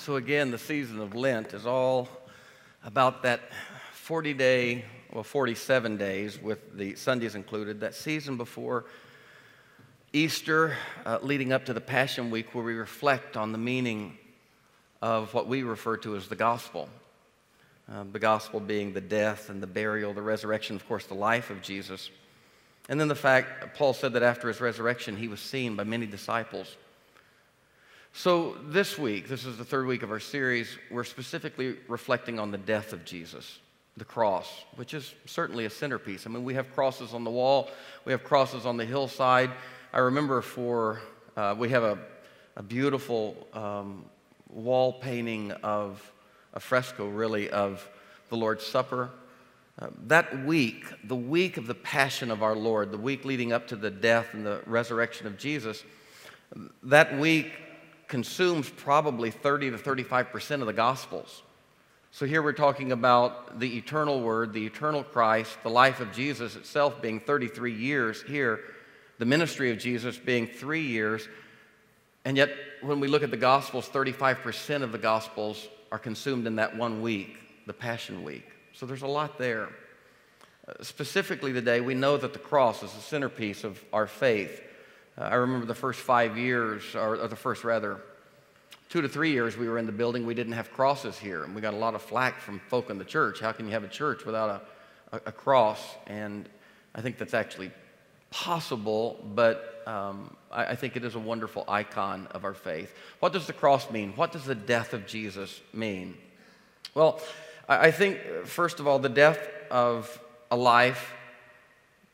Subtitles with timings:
[0.00, 2.08] So, again, the season of Lent is all
[2.86, 3.42] about that
[3.92, 8.86] 40 day, well, 47 days with the Sundays included, that season before
[10.14, 10.74] Easter,
[11.04, 14.16] uh, leading up to the Passion Week, where we reflect on the meaning
[15.02, 16.88] of what we refer to as the gospel.
[17.92, 21.50] Uh, the gospel being the death and the burial, the resurrection, of course, the life
[21.50, 22.08] of Jesus.
[22.88, 26.06] And then the fact, Paul said that after his resurrection, he was seen by many
[26.06, 26.78] disciples.
[28.12, 32.50] So, this week, this is the third week of our series, we're specifically reflecting on
[32.50, 33.60] the death of Jesus,
[33.96, 36.26] the cross, which is certainly a centerpiece.
[36.26, 37.70] I mean, we have crosses on the wall,
[38.04, 39.50] we have crosses on the hillside.
[39.92, 41.00] I remember for,
[41.36, 41.98] uh, we have a,
[42.56, 44.04] a beautiful um,
[44.48, 46.12] wall painting of
[46.52, 47.88] a fresco, really, of
[48.28, 49.10] the Lord's Supper.
[49.78, 53.68] Uh, that week, the week of the passion of our Lord, the week leading up
[53.68, 55.84] to the death and the resurrection of Jesus,
[56.82, 57.52] that week
[58.10, 61.42] consumes probably 30 to 35% of the Gospels.
[62.10, 66.56] So here we're talking about the eternal Word, the eternal Christ, the life of Jesus
[66.56, 68.60] itself being 33 years here,
[69.18, 71.28] the ministry of Jesus being three years.
[72.24, 72.50] And yet,
[72.82, 77.02] when we look at the Gospels, 35% of the Gospels are consumed in that one
[77.02, 78.50] week, the Passion Week.
[78.72, 79.68] So there's a lot there.
[80.66, 84.60] Uh, specifically today, we know that the cross is the centerpiece of our faith.
[85.18, 88.00] Uh, I remember the first five years, or, or, the first rather,
[88.88, 91.44] two to three years we were in the building, we didn't have crosses here.
[91.44, 93.40] And we got a lot of flack from folk in the church.
[93.40, 94.62] How can you have a church without
[95.12, 95.80] a, a, a cross?
[96.06, 96.48] And
[96.94, 97.70] I think that's actually
[98.30, 102.94] possible, but um, I, I think it is a wonderful icon of our faith.
[103.18, 104.12] What does the cross mean?
[104.16, 106.16] What does the death of Jesus mean?
[106.94, 107.20] Well,
[107.68, 109.38] I, I think, first of all, the death
[109.70, 111.12] of a life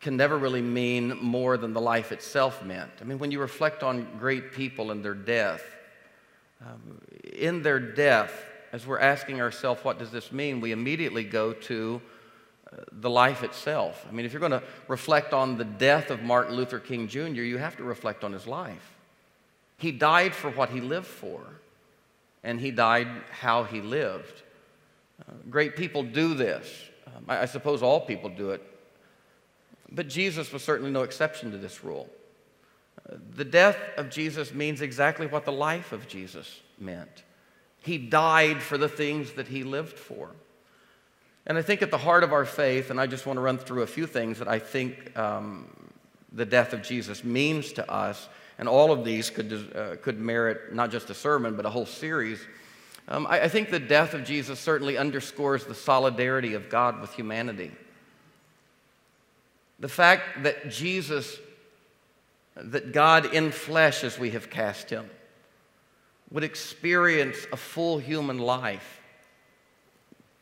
[0.07, 2.93] can never really mean more than the life itself meant.
[3.01, 5.65] I mean, when you reflect on great people and their death,
[6.65, 7.01] um,
[7.33, 8.33] in their death,
[8.73, 10.61] as we're asking ourselves, what does this mean?
[10.61, 12.01] We immediately go to
[12.73, 14.07] uh, the life itself.
[14.09, 17.43] I mean, if you're going to reflect on the death of Martin Luther King Jr.,
[17.43, 18.95] you have to reflect on his life.
[19.77, 21.41] He died for what he lived for,
[22.45, 24.43] and he died how he lived.
[25.29, 26.73] Uh, great people do this.
[27.09, 28.63] Um, I, I suppose all people do it.
[29.91, 32.09] But Jesus was certainly no exception to this rule.
[33.37, 37.23] The death of Jesus means exactly what the life of Jesus meant.
[37.83, 40.31] He died for the things that he lived for.
[41.47, 43.59] And I think at the heart of our faith, and I just want to run
[43.59, 45.69] through a few things that I think um,
[46.33, 50.75] the death of Jesus means to us, and all of these could, uh, could merit
[50.75, 52.41] not just a sermon, but a whole series.
[53.07, 57.13] Um, I, I think the death of Jesus certainly underscores the solidarity of God with
[57.13, 57.71] humanity.
[59.79, 61.39] The fact that Jesus,
[62.57, 65.11] that God in flesh as we have cast him,
[66.31, 69.01] would experience a full human life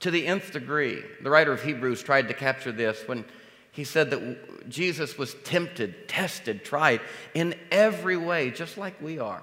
[0.00, 1.02] to the nth degree.
[1.22, 3.24] The writer of Hebrews tried to capture this when
[3.72, 7.00] he said that Jesus was tempted, tested, tried
[7.34, 9.42] in every way, just like we are.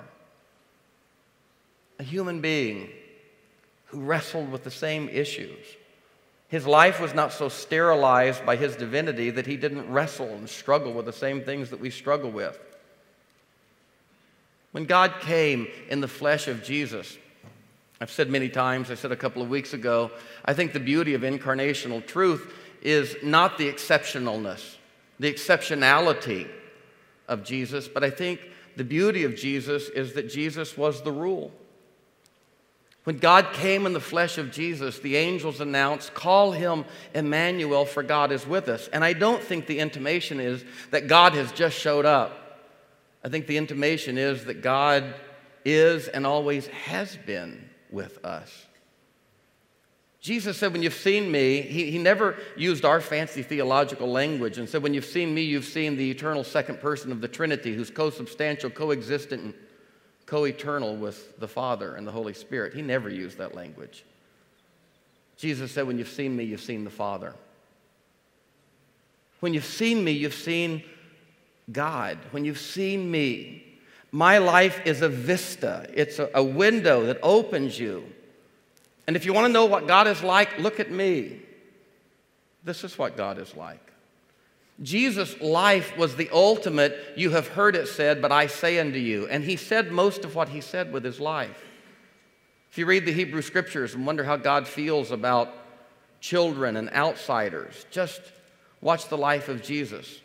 [2.00, 2.90] A human being
[3.86, 5.66] who wrestled with the same issues.
[6.52, 10.92] His life was not so sterilized by his divinity that he didn't wrestle and struggle
[10.92, 12.60] with the same things that we struggle with.
[14.74, 17.18] When God came in the flesh of Jesus,
[18.02, 20.12] I've said many times, I said a couple of weeks ago,
[20.44, 24.76] I think the beauty of incarnational truth is not the exceptionalness,
[25.22, 26.50] the exceptionality
[27.30, 28.42] of Jesus, but I think
[28.76, 31.54] the beauty of Jesus is that Jesus was the rule.
[33.04, 36.86] When God came in the flesh of Jesus, the angels announced, Call him
[37.16, 38.88] Emmanuel, for God is with us.
[38.90, 42.38] And I don't think the intimation is that God has just showed up.
[43.24, 45.16] I think the intimation is that God
[45.66, 48.66] is and always has been with us.
[50.20, 54.70] Jesus said, When you've seen me, he, he never used our fancy theological language and
[54.70, 57.90] said, When you've seen me, you've seen the eternal second person of the Trinity who's
[57.90, 59.56] co substantial, coexistent,
[60.32, 62.74] co eternal with the Father and the Holy Spirit.
[62.74, 64.06] He never used that language.
[65.36, 67.36] Jesus said, When you've seen me, you've seen the Father.
[69.42, 70.84] When you've seen me, you've seen
[71.70, 72.18] God.
[72.32, 73.78] When you've seen me,
[74.14, 78.06] my life is a vista, it's a, a window that opens you.
[79.08, 81.42] And if you want to know what God is like, look at me.
[82.64, 83.91] This is what God is like.
[84.82, 89.28] Jesus' life was the ultimate, you have heard it said, but I say unto you.
[89.28, 91.64] And he said most of what he said with his life.
[92.72, 95.54] If you read the Hebrew scriptures and wonder how God feels about
[96.20, 98.22] children and outsiders, just
[98.80, 100.20] watch the life of Jesus.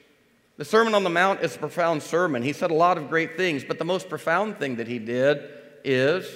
[0.56, 2.42] The Sermon on the Mount is a profound sermon.
[2.42, 5.42] He said a lot of great things, but the most profound thing that he did
[5.84, 6.26] is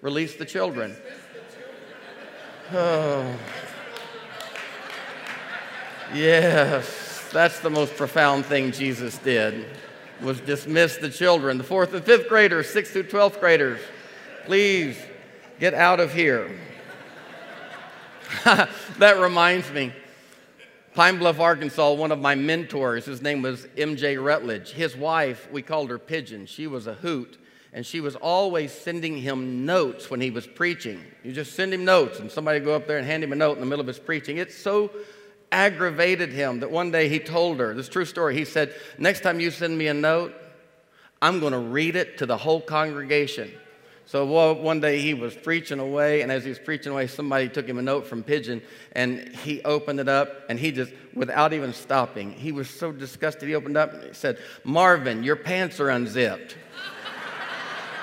[0.00, 0.94] Release the children.
[2.70, 3.34] Oh.
[6.12, 6.84] Yes,
[7.32, 9.66] that's the most profound thing Jesus did
[10.22, 11.58] was dismiss the children.
[11.58, 13.80] The fourth and fifth graders, sixth through 12th graders,
[14.46, 14.96] please
[15.60, 16.50] get out of here.
[18.44, 19.92] that reminds me.
[20.94, 24.70] Pine Bluff, Arkansas, one of my mentors, his name was MJ Rutledge.
[24.70, 26.46] His wife, we called her Pigeon.
[26.46, 27.38] She was a hoot,
[27.72, 31.00] and she was always sending him notes when he was preaching.
[31.22, 33.54] You just send him notes, and somebody go up there and hand him a note
[33.54, 34.38] in the middle of his preaching.
[34.38, 34.90] It's so
[35.50, 39.40] aggravated him that one day he told her, this true story, he said, Next time
[39.40, 40.34] you send me a note,
[41.20, 43.50] I'm going to read it to the whole congregation.
[44.06, 47.48] So well, one day he was preaching away, and as he was preaching away, somebody
[47.50, 48.62] took him a note from Pigeon,
[48.92, 53.50] and he opened it up, and he just, without even stopping, he was so disgusted.
[53.50, 56.56] He opened up and he said, Marvin, your pants are unzipped.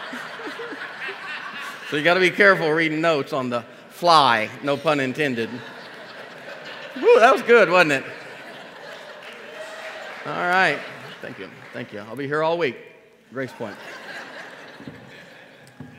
[1.90, 5.50] so you got to be careful reading notes on the fly, no pun intended.
[6.96, 8.04] Woo, that was good, wasn't it?
[10.26, 10.80] All right.
[11.22, 11.50] Thank you.
[11.74, 12.00] Thank you.
[12.00, 12.78] I'll be here all week.
[13.32, 13.76] Grace Point.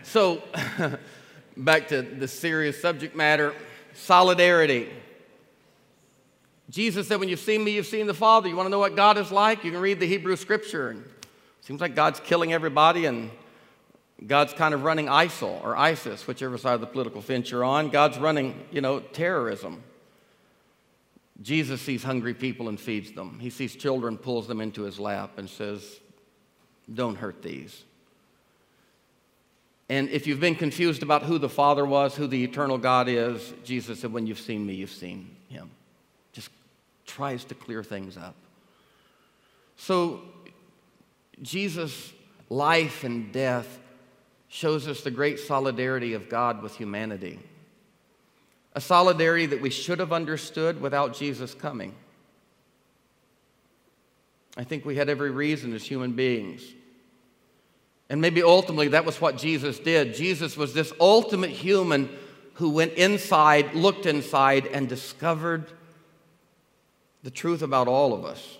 [0.03, 0.43] So,
[1.57, 3.55] back to the serious subject matter
[3.97, 4.89] solidarity.
[6.71, 8.49] Jesus said, When you've seen me, you've seen the Father.
[8.49, 9.65] You want to know what God is like?
[9.65, 10.91] You can read the Hebrew scripture.
[10.91, 11.05] And
[11.61, 13.31] seems like God's killing everybody, and
[14.27, 17.91] God's kind of running ISIL or ISIS, whichever side of the political fence you're on.
[17.91, 19.83] God's running, you know, terrorism.
[21.43, 23.39] Jesus sees hungry people and feeds them.
[23.39, 26.01] He sees children, pulls them into his lap, and says,
[26.93, 27.85] Don't hurt these.
[29.89, 33.55] And if you've been confused about who the Father was, who the eternal God is,
[33.65, 35.71] Jesus said, When you've seen me, you've seen him.
[36.33, 36.51] Just
[37.07, 38.35] tries to clear things up.
[39.77, 40.23] So,
[41.43, 42.13] Jesus'
[42.49, 43.79] life and death
[44.49, 47.39] shows us the great solidarity of God with humanity
[48.77, 51.95] a solidarity that we should have understood without Jesus coming.
[54.55, 56.63] I think we had every reason as human beings.
[58.11, 60.15] And maybe ultimately that was what Jesus did.
[60.15, 62.11] Jesus was this ultimate human
[62.55, 65.73] who went inside, looked inside, and discovered
[67.23, 68.59] the truth about all of us.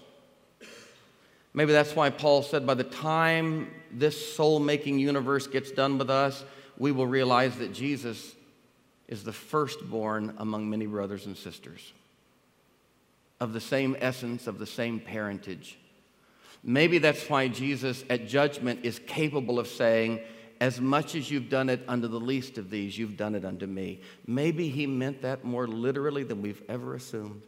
[1.53, 6.09] Maybe that's why Paul said, by the time this soul making universe gets done with
[6.09, 6.43] us,
[6.79, 8.36] we will realize that Jesus
[9.09, 11.93] is the firstborn among many brothers and sisters
[13.41, 15.79] of the same essence, of the same parentage.
[16.63, 20.21] Maybe that's why Jesus at judgment is capable of saying,
[20.61, 23.67] As much as you've done it unto the least of these, you've done it unto
[23.67, 24.01] me.
[24.27, 27.43] Maybe he meant that more literally than we've ever assumed.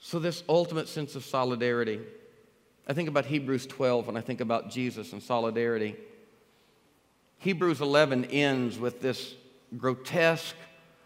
[0.00, 2.00] So, this ultimate sense of solidarity,
[2.88, 5.96] I think about Hebrews 12 and I think about Jesus and solidarity.
[7.42, 9.34] Hebrews 11 ends with this
[9.76, 10.54] grotesque,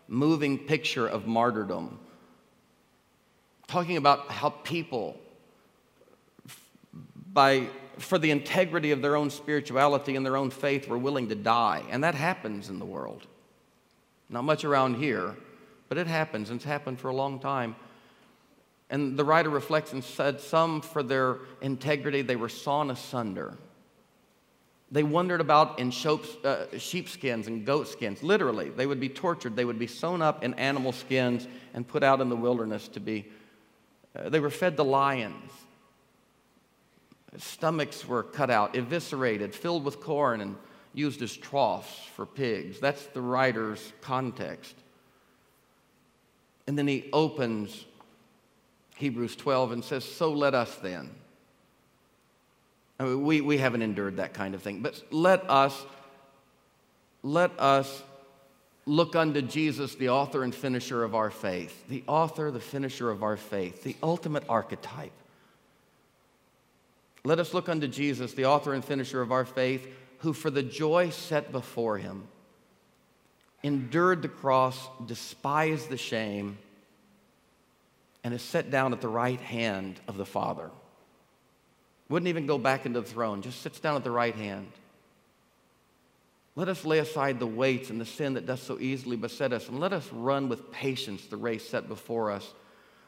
[0.06, 1.98] moving picture of martyrdom,
[3.66, 5.16] talking about how people,
[7.32, 11.34] by, for the integrity of their own spirituality and their own faith, were willing to
[11.34, 11.82] die.
[11.88, 13.26] And that happens in the world.
[14.28, 15.34] Not much around here,
[15.88, 17.76] but it happens, and it's happened for a long time.
[18.90, 23.56] And the writer reflects and said, Some, for their integrity, they were sawn asunder.
[24.90, 25.92] They wandered about in
[26.44, 28.22] uh, sheepskins and goat skins.
[28.22, 29.56] Literally, they would be tortured.
[29.56, 33.00] They would be sewn up in animal skins and put out in the wilderness to
[33.00, 33.26] be.
[34.14, 35.50] Uh, they were fed to lions.
[37.36, 40.56] Stomachs were cut out, eviscerated, filled with corn, and
[40.94, 42.78] used as troughs for pigs.
[42.80, 44.74] That's the writer's context.
[46.66, 47.84] And then he opens
[48.96, 51.10] Hebrews 12 and says, So let us then
[52.98, 54.80] I mean, we, we haven't endured that kind of thing.
[54.80, 55.84] But let us,
[57.22, 58.02] let us
[58.86, 61.88] look unto Jesus, the author and finisher of our faith.
[61.88, 65.12] The author, the finisher of our faith, the ultimate archetype.
[67.24, 69.86] Let us look unto Jesus, the author and finisher of our faith,
[70.18, 72.28] who for the joy set before him
[73.62, 76.56] endured the cross, despised the shame,
[78.22, 80.70] and is set down at the right hand of the Father.
[82.08, 84.70] Wouldn't even go back into the throne, just sits down at the right hand.
[86.54, 89.68] Let us lay aside the weights and the sin that does so easily beset us,
[89.68, 92.54] and let us run with patience the race set before us.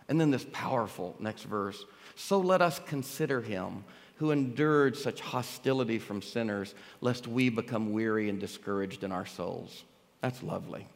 [0.08, 1.84] And then this powerful next verse.
[2.16, 3.84] So let us consider him
[4.16, 9.84] who endured such hostility from sinners, lest we become weary and discouraged in our souls.
[10.20, 10.86] That's lovely.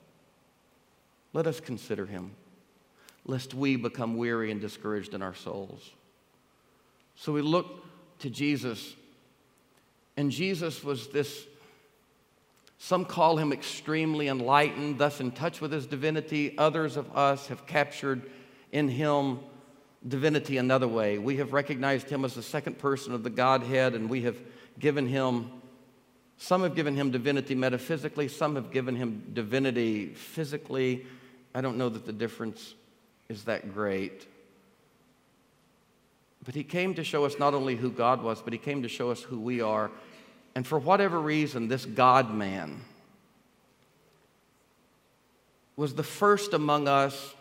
[1.32, 2.32] Let us consider him,
[3.24, 5.90] lest we become weary and discouraged in our souls.
[7.14, 7.84] So we look
[8.22, 8.94] to Jesus.
[10.16, 11.46] And Jesus was this
[12.78, 16.56] Some call him extremely enlightened, thus in touch with his divinity.
[16.58, 18.22] Others of us have captured
[18.72, 19.38] in him
[20.06, 21.18] divinity another way.
[21.18, 24.36] We have recognized him as the second person of the Godhead, and we have
[24.78, 25.50] given him,
[26.38, 31.06] some have given him divinity metaphysically, some have given him divinity physically.
[31.54, 32.74] I don't know that the difference
[33.28, 34.26] is that great.
[36.44, 38.88] But he came to show us not only who God was, but he came to
[38.88, 39.90] show us who we are.
[40.54, 42.80] And for whatever reason, this God man
[45.76, 47.34] was the first among us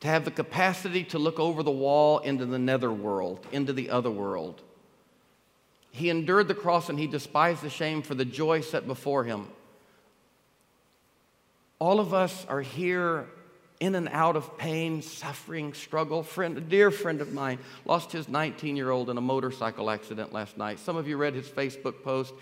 [0.00, 4.10] to have the capacity to look over the wall into the netherworld, into the other
[4.10, 4.60] world.
[5.92, 9.46] He endured the cross and he despised the shame for the joy set before him.
[11.78, 13.28] All of us are here
[13.82, 16.22] in and out of pain, suffering, struggle.
[16.22, 20.32] Friend, a dear friend of mine lost his 19 year old in a motorcycle accident
[20.32, 20.78] last night.
[20.78, 22.32] Some of you read his Facebook post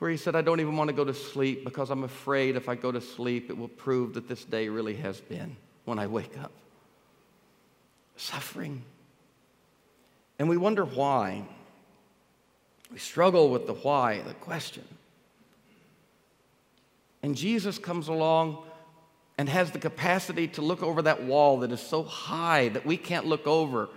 [0.00, 2.68] where he said, I don't even want to go to sleep because I'm afraid if
[2.68, 6.08] I go to sleep, it will prove that this day really has been when I
[6.08, 6.50] wake up
[8.16, 8.82] suffering.
[10.40, 11.44] And we wonder why.
[12.90, 14.84] We struggle with the why, the question.
[17.22, 18.64] And Jesus comes along
[19.38, 22.96] and has the capacity to look over that wall that is so high that we
[22.96, 23.88] can't look over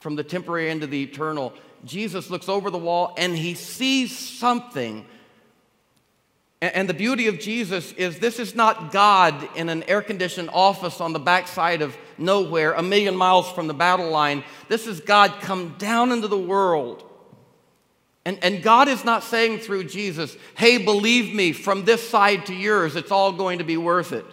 [0.00, 1.52] from the temporary into the eternal.
[1.84, 5.04] Jesus looks over the wall and he sees something
[6.62, 11.00] and the beauty of Jesus is this is not God in an air conditioned office
[11.00, 14.44] on the backside of nowhere, a million miles from the battle line.
[14.68, 17.02] This is God come down into the world.
[18.26, 22.54] And, and God is not saying through Jesus, hey, believe me, from this side to
[22.54, 24.26] yours, it's all going to be worth it.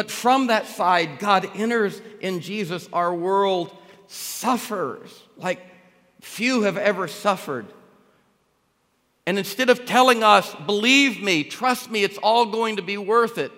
[0.00, 2.88] But from that side, God enters in Jesus.
[2.90, 3.70] Our world
[4.06, 5.60] suffers like
[6.22, 7.66] few have ever suffered.
[9.26, 13.36] And instead of telling us, believe me, trust me, it's all going to be worth
[13.36, 13.52] it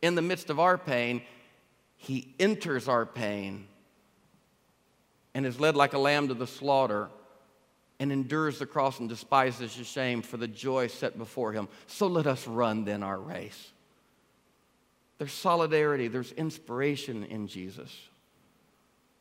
[0.00, 1.22] in the midst of our pain,
[1.96, 3.66] he enters our pain
[5.34, 7.08] and is led like a lamb to the slaughter
[7.98, 11.66] and endures the cross and despises the shame for the joy set before him.
[11.88, 13.72] So let us run then our race.
[15.18, 17.94] There's solidarity, there's inspiration in Jesus.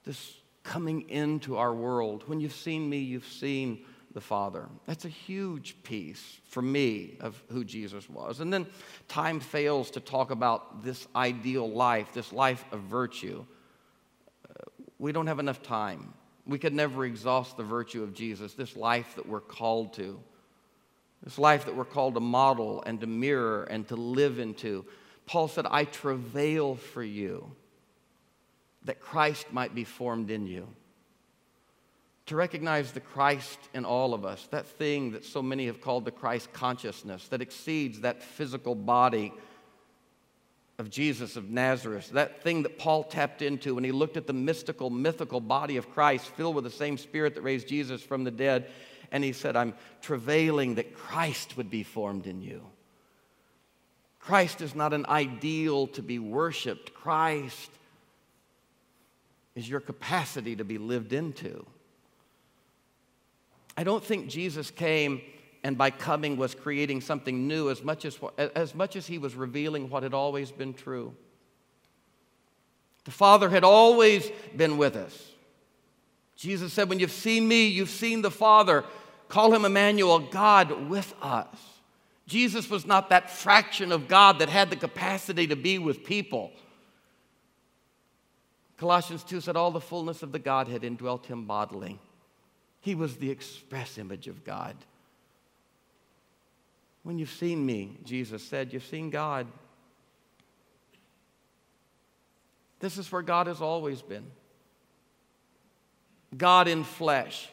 [0.06, 2.24] This coming into our world.
[2.28, 4.68] When you've seen me, you've seen the Father.
[4.86, 8.40] That's a huge piece for me of who Jesus was.
[8.40, 8.66] And then
[9.08, 13.46] time fails to talk about this ideal life, this life of virtue.
[15.00, 16.14] We don't have enough time.
[16.46, 20.20] We could never exhaust the virtue of Jesus, this life that we're called to,
[21.24, 24.86] this life that we're called to model and to mirror and to live into.
[25.26, 27.52] Paul said, I travail for you
[28.86, 30.68] that Christ might be formed in you
[32.26, 36.06] to recognize the Christ in all of us, that thing that so many have called
[36.06, 39.34] the Christ consciousness, that exceeds that physical body
[40.80, 44.34] of Jesus of Nazareth, that thing that Paul tapped into when he looked at the
[44.34, 48.32] mystical, mythical body of Christ filled with the same spirit that raised Jesus from the
[48.32, 48.70] dead.
[49.12, 52.66] And he said, I'm travailing that Christ would be formed in you.
[54.24, 57.70] Christ is not an ideal to be worshiped, Christ
[59.54, 61.66] is your capacity to be lived into.
[63.76, 65.22] I don't think Jesus came
[65.64, 69.36] and by coming was creating something new as much as, as much as he was
[69.36, 71.14] revealing what had always been true.
[73.04, 75.32] The Father had always been with us.
[76.36, 78.86] Jesus said, When you've seen me, you've seen the Father.
[79.28, 81.73] Call him Emmanuel, God with us.
[82.26, 86.52] Jesus was not that fraction of God that had the capacity to be with people.
[88.78, 92.00] Colossians 2 said, All the fullness of the Godhead indwelt him bodily.
[92.82, 94.76] He was the express image of God.
[97.04, 99.48] When you've seen me, Jesus said, you've seen God.
[102.80, 104.26] This is where God has always been
[106.36, 107.48] God in flesh.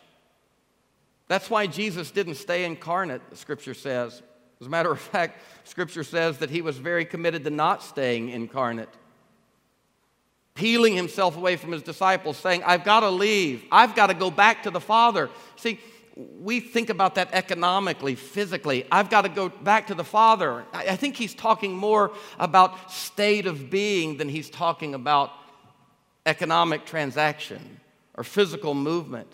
[1.29, 4.23] That's why Jesus didn't stay incarnate, the Scripture says.
[4.61, 8.29] As a matter of fact, Scripture says that he was very committed to not staying
[8.31, 8.91] incarnate
[10.61, 13.65] peeling himself away from his disciples, saying, I've got to leave.
[13.73, 15.31] I've got to go back to the Father.
[15.57, 15.81] See,
[16.15, 18.85] we think about that economically, physically.
[18.93, 20.67] I've got to go back to the Father.
[20.75, 25.33] I think he's talking more about state of being than he's talking about
[26.27, 27.81] economic transaction
[28.15, 29.33] or physical movement.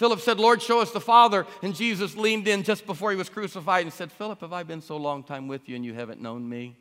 [0.00, 1.46] Philip said, Lord, show us the Father.
[1.62, 4.80] And Jesus leaned in just before he was crucified and said, Philip, have I been
[4.80, 6.78] so long time with you and you haven't known me?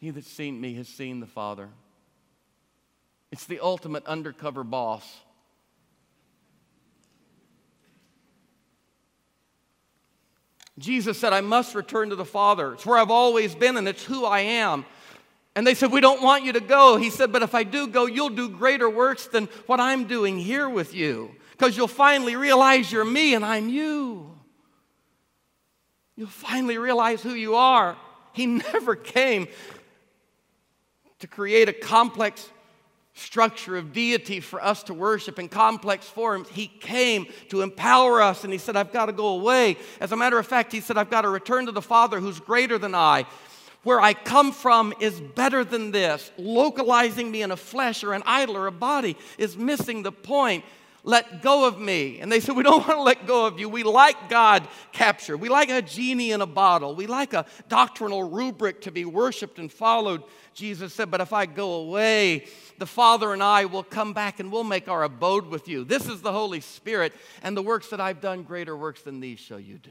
[0.00, 1.70] He that's seen me has seen the Father.
[3.32, 5.04] It's the ultimate undercover boss.
[10.78, 12.74] Jesus said, I must return to the Father.
[12.74, 14.84] It's where I've always been and it's who I am.
[15.56, 16.96] And they said, We don't want you to go.
[16.96, 20.38] He said, But if I do go, you'll do greater works than what I'm doing
[20.38, 24.32] here with you because you'll finally realize you're me and I'm you.
[26.16, 27.96] You'll finally realize who you are.
[28.32, 29.48] He never came
[31.20, 32.48] to create a complex
[33.14, 36.48] structure of deity for us to worship in complex forms.
[36.48, 39.76] He came to empower us and he said, I've got to go away.
[40.00, 42.40] As a matter of fact, he said, I've got to return to the Father who's
[42.40, 43.26] greater than I.
[43.84, 46.30] Where I come from is better than this.
[46.36, 50.64] Localizing me in a flesh or an idol or a body is missing the point
[51.06, 52.20] let go of me.
[52.20, 53.68] And they said, We don't want to let go of you.
[53.68, 55.36] We like God capture.
[55.36, 56.94] We like a genie in a bottle.
[56.94, 60.22] We like a doctrinal rubric to be worshiped and followed.
[60.54, 62.46] Jesus said, But if I go away,
[62.78, 65.84] the Father and I will come back and we'll make our abode with you.
[65.84, 67.12] This is the Holy Spirit,
[67.42, 69.90] and the works that I've done, greater works than these shall you do.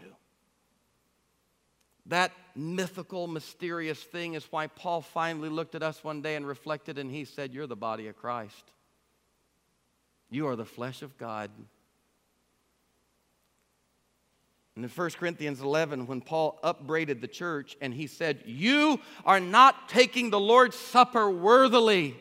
[2.08, 6.98] That mythical, mysterious thing is why Paul finally looked at us one day and reflected,
[6.98, 8.72] and he said, You're the body of Christ.
[10.30, 11.50] You are the flesh of God.
[14.76, 19.40] And in 1 Corinthians 11, when Paul upbraided the church and he said, You are
[19.40, 22.16] not taking the Lord's Supper worthily.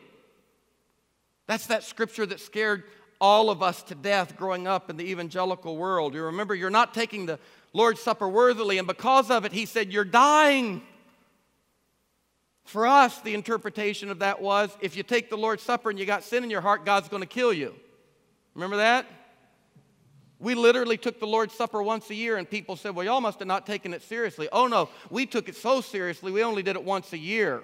[1.47, 2.83] That's that scripture that scared
[3.19, 6.13] all of us to death growing up in the evangelical world.
[6.13, 7.39] You remember, you're not taking the
[7.73, 10.83] Lord's Supper worthily, and because of it, he said, You're dying.
[12.65, 16.05] For us, the interpretation of that was if you take the Lord's Supper and you
[16.05, 17.75] got sin in your heart, God's going to kill you.
[18.53, 19.05] Remember that?
[20.39, 23.39] We literally took the Lord's Supper once a year, and people said, Well, y'all must
[23.39, 24.47] have not taken it seriously.
[24.51, 27.63] Oh, no, we took it so seriously, we only did it once a year.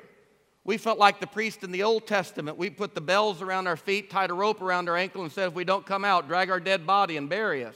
[0.64, 2.58] We felt like the priest in the Old Testament.
[2.58, 5.50] We put the bells around our feet, tied a rope around our ankle, and said,
[5.50, 7.76] If we don't come out, drag our dead body and bury us.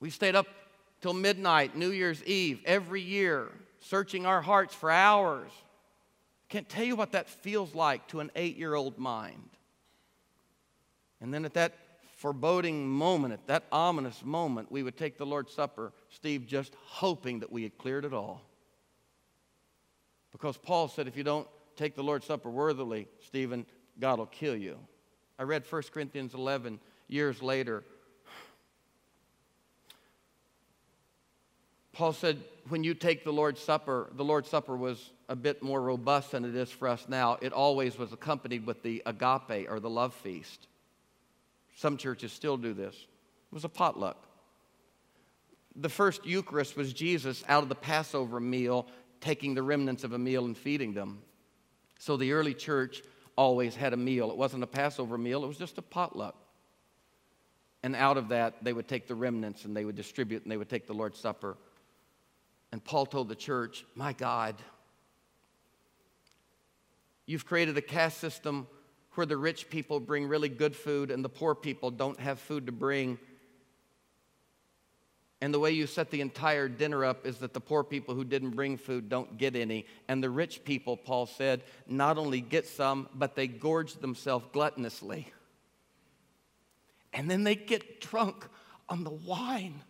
[0.00, 0.46] We stayed up
[1.00, 3.48] till midnight, New Year's Eve, every year,
[3.80, 5.50] searching our hearts for hours.
[6.48, 9.50] Can't tell you what that feels like to an eight year old mind.
[11.20, 11.74] And then at that
[12.16, 17.40] foreboding moment, at that ominous moment, we would take the Lord's Supper, Steve, just hoping
[17.40, 18.42] that we had cleared it all.
[20.32, 21.46] Because Paul said, if you don't
[21.76, 23.66] take the Lord's Supper worthily, Stephen,
[23.98, 24.78] God will kill you.
[25.38, 27.84] I read 1 Corinthians 11 years later.
[31.98, 35.82] Paul said, when you take the Lord's Supper, the Lord's Supper was a bit more
[35.82, 37.38] robust than it is for us now.
[37.42, 40.68] It always was accompanied with the agape or the love feast.
[41.74, 42.94] Some churches still do this.
[42.94, 44.16] It was a potluck.
[45.74, 48.86] The first Eucharist was Jesus out of the Passover meal,
[49.20, 51.18] taking the remnants of a meal and feeding them.
[51.98, 53.02] So the early church
[53.34, 54.30] always had a meal.
[54.30, 56.36] It wasn't a Passover meal, it was just a potluck.
[57.82, 60.56] And out of that, they would take the remnants and they would distribute and they
[60.56, 61.56] would take the Lord's Supper.
[62.72, 64.54] And Paul told the church, My God,
[67.26, 68.66] you've created a caste system
[69.14, 72.66] where the rich people bring really good food and the poor people don't have food
[72.66, 73.18] to bring.
[75.40, 78.24] And the way you set the entire dinner up is that the poor people who
[78.24, 79.86] didn't bring food don't get any.
[80.08, 85.26] And the rich people, Paul said, not only get some, but they gorge themselves gluttonously.
[87.12, 88.46] And then they get drunk
[88.88, 89.80] on the wine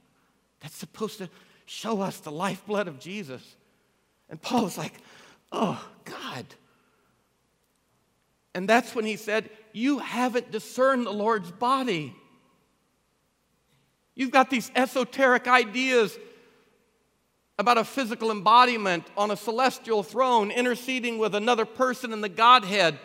[0.60, 1.30] that's supposed to
[1.68, 3.42] show us the lifeblood of Jesus.
[4.31, 4.94] And Paul's like,
[5.52, 6.46] oh, God.
[8.54, 12.14] And that's when he said, You haven't discerned the Lord's body.
[14.14, 16.18] You've got these esoteric ideas
[17.59, 22.98] about a physical embodiment on a celestial throne interceding with another person in the Godhead.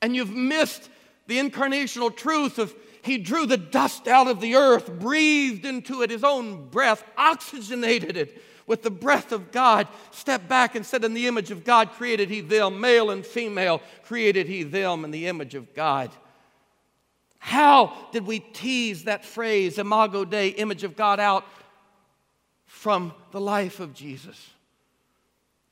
[0.00, 0.88] And you've missed
[1.26, 6.10] the incarnational truth of He drew the dust out of the earth, breathed into it
[6.10, 11.14] His own breath, oxygenated it with the breath of God, stepped back and said, In
[11.14, 15.26] the image of God created he them, male and female created he them in the
[15.26, 16.10] image of God.
[17.38, 21.44] How did we tease that phrase, Imago Dei, image of God, out
[22.66, 24.50] from the life of Jesus?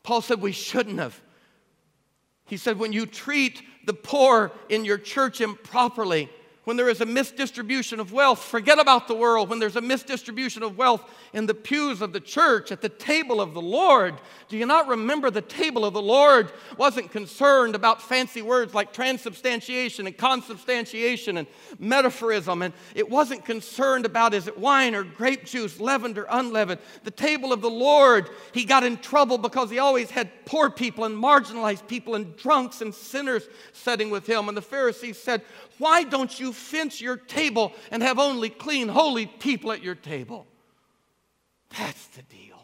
[0.03, 1.21] Paul said we shouldn't have.
[2.47, 6.29] He said, when you treat the poor in your church improperly,
[6.65, 9.49] when there is a misdistribution of wealth, forget about the world.
[9.49, 13.41] When there's a misdistribution of wealth in the pews of the church, at the table
[13.41, 14.17] of the Lord,
[14.49, 18.93] do you not remember the table of the Lord wasn't concerned about fancy words like
[18.93, 21.47] transubstantiation and consubstantiation and
[21.81, 26.81] metaphorism, and it wasn't concerned about is it wine or grape juice, leavened or unleavened.
[27.05, 31.05] The table of the Lord, he got in trouble because he always had poor people
[31.05, 34.49] and marginalized people and drunks and sinners sitting with him.
[34.49, 35.43] And the Pharisees said,
[35.81, 40.47] Why don't you fence your table and have only clean, holy people at your table.
[41.79, 42.61] That's the deal.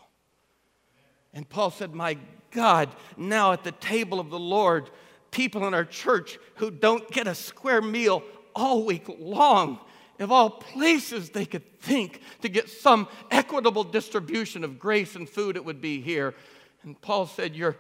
[1.33, 2.19] And Paul said, My
[2.51, 4.91] God, now at the table of the Lord,
[5.31, 8.23] people in our church who don't get a square meal
[8.55, 9.81] all week long,
[10.19, 15.57] of all places they could think to get some equitable distribution of grace and food,
[15.57, 16.35] it would be here.
[16.83, 17.79] And Paul said, You're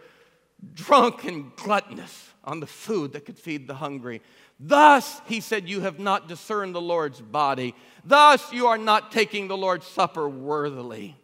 [0.72, 4.22] drunk and gluttonous on the food that could feed the hungry.
[4.58, 7.74] Thus, he said, you have not discerned the Lord's body.
[8.04, 11.16] Thus, you are not taking the Lord's Supper worthily.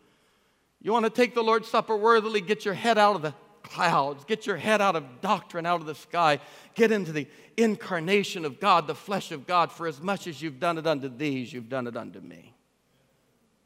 [0.83, 2.41] You want to take the Lord's Supper worthily?
[2.41, 5.87] Get your head out of the clouds, get your head out of doctrine, out of
[5.87, 6.41] the sky,
[6.75, 9.73] get into the incarnation of God, the flesh of God.
[9.73, 12.55] For as much as you've done it unto these, you've done it unto me.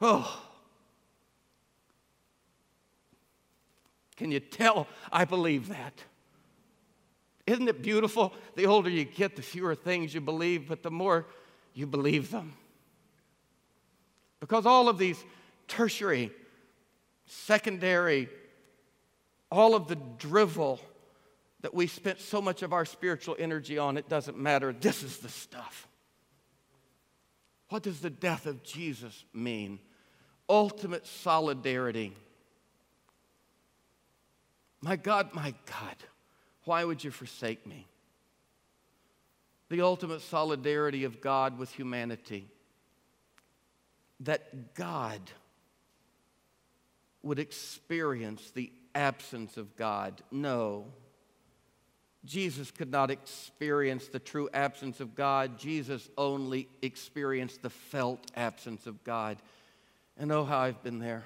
[0.01, 0.43] Oh.
[4.17, 6.05] Can you tell I believe that?
[7.47, 8.35] Isn't it beautiful?
[8.57, 11.27] The older you get, the fewer things you believe, but the more
[11.75, 12.55] you believe them.
[14.41, 15.23] Because all of these
[15.69, 16.33] tertiary,
[17.27, 18.29] secondary,
[19.51, 20.81] all of the drivel
[21.61, 24.73] that we spent so much of our spiritual energy on, it doesn't matter.
[24.73, 25.89] This is the stuff.
[27.69, 29.81] What does the death of Jesus mean?
[30.49, 32.13] Ultimate solidarity.
[34.81, 35.97] My God, my God.
[36.67, 37.87] Why would you forsake me?
[39.69, 42.49] The ultimate solidarity of God with humanity.
[44.21, 45.21] That God
[47.23, 50.23] would experience the absence of God.
[50.33, 50.87] No.
[52.25, 55.59] Jesus could not experience the true absence of God.
[55.59, 59.39] Jesus only experienced the felt absence of God.
[60.19, 61.23] And oh, how I've been there.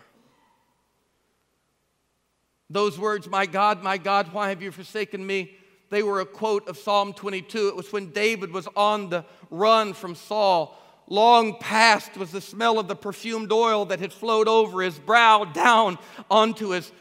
[2.70, 5.56] Those words, My God, my God, why have you forsaken me?
[5.90, 7.68] They were a quote of Psalm 22.
[7.68, 10.78] It was when David was on the run from Saul.
[11.08, 15.44] Long past was the smell of the perfumed oil that had flowed over his brow
[15.44, 15.98] down
[16.30, 16.92] onto his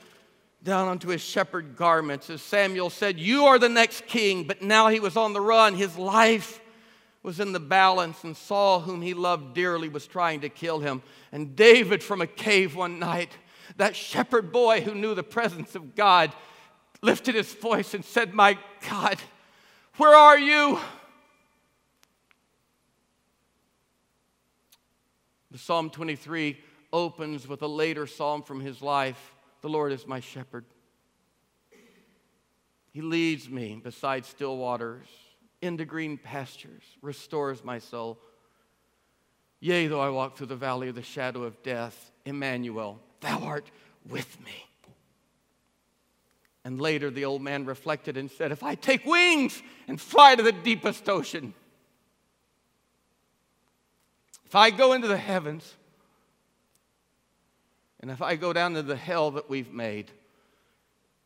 [0.63, 2.29] down onto his shepherd garments.
[2.29, 4.45] As Samuel said, You are the next king.
[4.45, 5.75] But now he was on the run.
[5.75, 6.59] His life
[7.21, 11.01] was in the balance, and Saul, whom he loved dearly, was trying to kill him.
[11.31, 13.31] And David, from a cave one night,
[13.79, 16.33] that shepherd boy who knew the presence of God
[17.01, 18.57] lifted his voice and said, My
[18.89, 19.17] God,
[19.95, 20.77] where are you?
[25.51, 26.59] The Psalm 23
[26.91, 30.65] opens with a later psalm from his life The Lord is my shepherd.
[32.91, 35.07] He leads me beside still waters,
[35.61, 38.19] into green pastures, restores my soul.
[39.61, 43.69] Yea, though I walk through the valley of the shadow of death, Emmanuel, Thou art
[44.07, 44.65] with me.
[46.63, 50.43] And later the old man reflected and said, If I take wings and fly to
[50.43, 51.53] the deepest ocean,
[54.45, 55.75] if I go into the heavens,
[57.99, 60.11] and if I go down to the hell that we've made,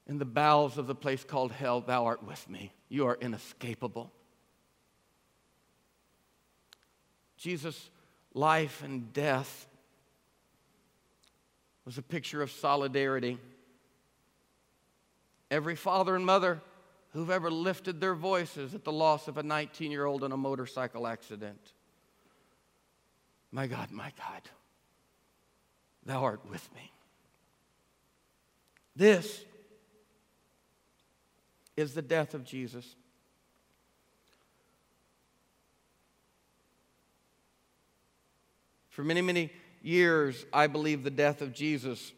[0.08, 2.74] in the bowels of the place called hell, thou art with me.
[2.90, 4.12] You are inescapable.
[7.38, 7.90] Jesus'
[8.34, 9.68] life and death
[11.86, 13.38] was a picture of solidarity.
[15.52, 16.62] Every father and mother
[17.12, 20.38] who've ever lifted their voices at the loss of a 19 year old in a
[20.38, 21.74] motorcycle accident.
[23.52, 24.42] My God, my God,
[26.06, 26.92] thou art with me.
[28.96, 29.44] This
[31.76, 32.96] is the death of Jesus.
[38.90, 39.52] For many, many
[39.84, 42.14] years, I believe the death of Jesus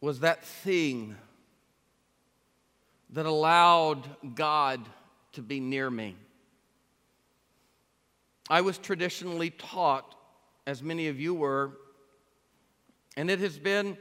[0.00, 1.16] was that thing
[3.10, 4.80] that allowed God
[5.32, 6.16] to be near me.
[8.48, 10.14] I was traditionally taught,
[10.66, 11.72] as many of you were,
[13.16, 13.96] and it has been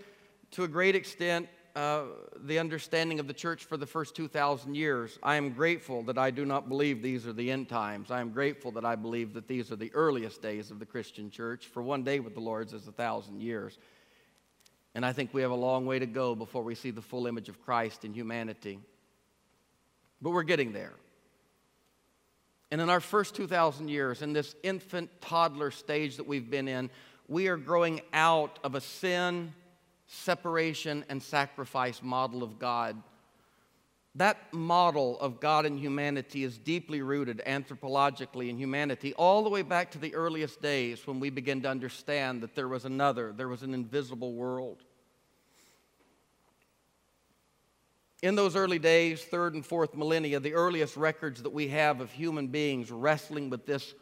[0.52, 2.04] to a great extent uh,
[2.46, 5.20] the understanding of the church for the first 2,000 years.
[5.22, 8.12] I am grateful that I do not believe these are the end times.
[8.12, 11.30] I am grateful that I believe that these are the earliest days of the Christian
[11.30, 11.68] church.
[11.68, 13.78] For one day with the Lord's is a thousand years.
[14.96, 17.28] And I think we have a long way to go before we see the full
[17.28, 18.80] image of Christ in humanity.
[20.22, 20.94] But we're getting there.
[22.72, 26.90] And in our first 2,000 years, in this infant toddler stage that we've been in,
[27.28, 29.54] we are growing out of a sin
[30.12, 33.02] separation and sacrifice model of God.
[34.16, 39.62] That model of God and humanity is deeply rooted anthropologically in humanity, all the way
[39.62, 43.48] back to the earliest days when we begin to understand that there was another, there
[43.48, 44.84] was an invisible world.
[48.24, 52.12] In those early days, third and fourth millennia, the earliest records that we have of
[52.12, 53.94] human beings wrestling with this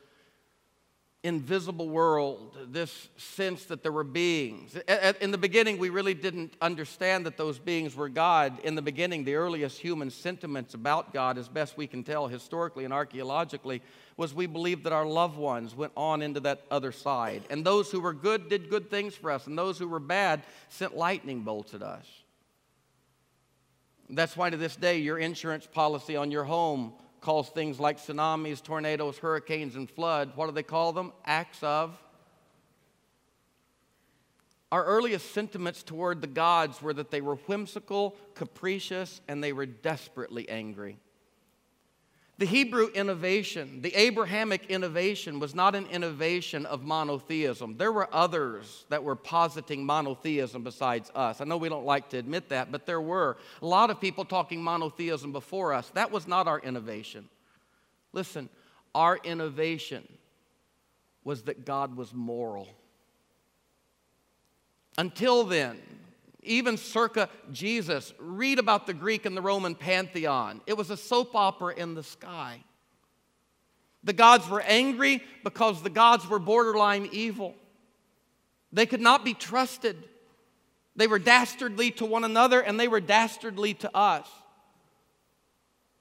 [1.24, 4.78] invisible world, this sense that there were beings.
[5.20, 8.60] In the beginning, we really didn't understand that those beings were God.
[8.64, 12.86] In the beginning, the earliest human sentiments about God, as best we can tell historically
[12.86, 13.82] and archaeologically,
[14.16, 17.44] was we believed that our loved ones went on into that other side.
[17.50, 20.44] And those who were good did good things for us, and those who were bad
[20.70, 22.06] sent lightning bolts at us.
[24.10, 28.64] That's why to this day, your insurance policy on your home calls things like tsunamis,
[28.64, 31.12] tornadoes, hurricanes, and flood, what do they call them?
[31.26, 31.98] Acts of.
[34.72, 39.66] Our earliest sentiments toward the gods were that they were whimsical, capricious, and they were
[39.66, 40.98] desperately angry.
[42.40, 47.78] The Hebrew innovation, the Abrahamic innovation, was not an innovation of monotheism.
[47.78, 51.42] There were others that were positing monotheism besides us.
[51.42, 53.38] I know we don't like to admit that, but there were.
[53.64, 55.90] A lot of people talking monotheism before us.
[55.96, 57.28] That was not our innovation.
[58.14, 58.50] Listen,
[58.94, 60.08] our innovation
[61.24, 62.68] was that God was moral.
[65.00, 65.80] Until then,
[66.48, 70.62] even circa Jesus, read about the Greek and the Roman pantheon.
[70.66, 72.64] It was a soap opera in the sky.
[74.04, 77.56] The gods were angry because the gods were borderline evil.
[78.72, 79.98] They could not be trusted.
[80.96, 84.28] They were dastardly to one another and they were dastardly to us.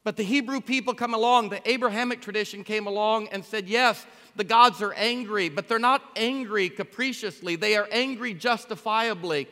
[0.05, 4.07] But the Hebrew people come along, the Abrahamic tradition came along and said, yes,
[4.37, 9.49] the gods are angry, but they're not angry capriciously, they are angry justifiably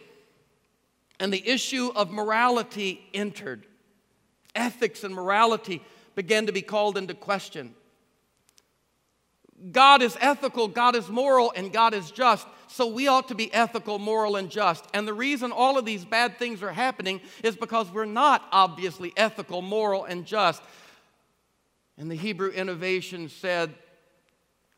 [1.21, 3.67] and the issue of morality entered.
[4.55, 5.83] Ethics and morality
[6.15, 7.75] began to be called into question.
[9.73, 12.47] God is ethical, God is moral, and God is just.
[12.67, 14.85] So we ought to be ethical, moral, and just.
[14.93, 19.13] And the reason all of these bad things are happening is because we're not obviously
[19.17, 20.63] ethical, moral, and just.
[21.97, 23.75] And the Hebrew innovation said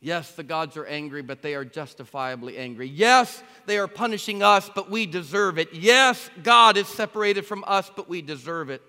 [0.06, 2.86] Yes, the gods are angry, but they are justifiably angry.
[2.86, 5.74] Yes, they are punishing us, but we deserve it.
[5.74, 8.82] Yes, God is separated from us, but we deserve it.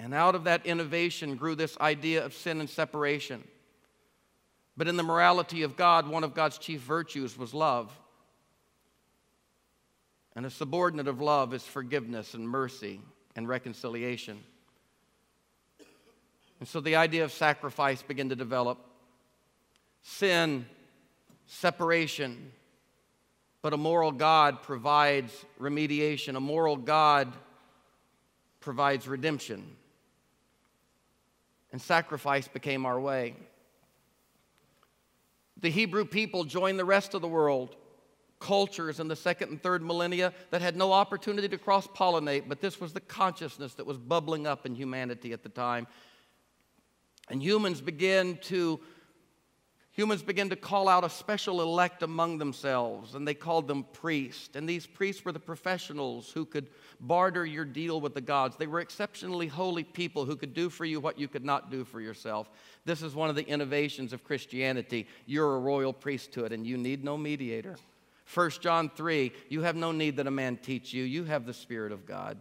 [0.00, 3.44] And out of that innovation grew this idea of sin and separation.
[4.76, 7.96] But in the morality of God, one of God's chief virtues was love.
[10.34, 13.00] And a subordinate of love is forgiveness and mercy
[13.36, 14.42] and reconciliation.
[16.66, 18.84] And so the idea of sacrifice began to develop.
[20.02, 20.66] Sin,
[21.46, 22.50] separation,
[23.62, 26.34] but a moral God provides remediation.
[26.34, 27.32] A moral God
[28.58, 29.76] provides redemption.
[31.70, 33.36] And sacrifice became our way.
[35.60, 37.76] The Hebrew people joined the rest of the world,
[38.40, 42.60] cultures in the second and third millennia that had no opportunity to cross pollinate, but
[42.60, 45.86] this was the consciousness that was bubbling up in humanity at the time.
[47.28, 48.80] And humans begin to
[49.96, 54.54] humans begin to call out a special elect among themselves, and they called them priests.
[54.54, 56.68] And these priests were the professionals who could
[57.00, 58.56] barter your deal with the gods.
[58.56, 61.82] They were exceptionally holy people who could do for you what you could not do
[61.82, 62.50] for yourself.
[62.84, 65.08] This is one of the innovations of Christianity.
[65.24, 67.76] You're a royal priesthood, and you need no mediator.
[68.34, 71.54] 1 John 3 You have no need that a man teach you, you have the
[71.54, 72.38] Spirit of God.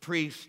[0.00, 0.48] Priest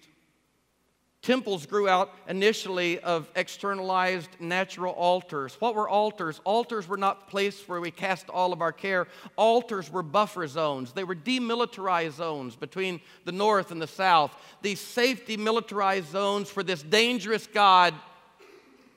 [1.22, 5.56] Temples grew out initially of externalized natural altars.
[5.60, 6.42] What were altars?
[6.46, 9.08] Altars were not places where we cast all of our care.
[9.36, 10.94] Altars were buffer zones.
[10.94, 14.36] They were demilitarized zones between the north and the south.
[14.64, 17.94] These safety militarized zones for this dangerous God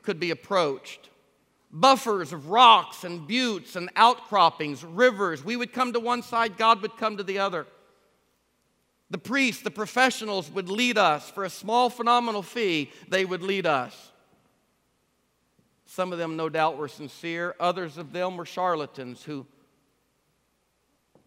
[0.02, 1.10] could be approached.
[1.70, 5.44] Buffers of rocks and buttes and outcroppings, rivers.
[5.44, 7.66] We would come to one side, God would come to the other.
[9.14, 11.31] The priests, the professionals would lead us.
[11.31, 14.11] For a small phenomenal fee, they would lead us.
[15.87, 17.55] Some of them, no doubt, were sincere.
[17.61, 19.46] Others of them were charlatans who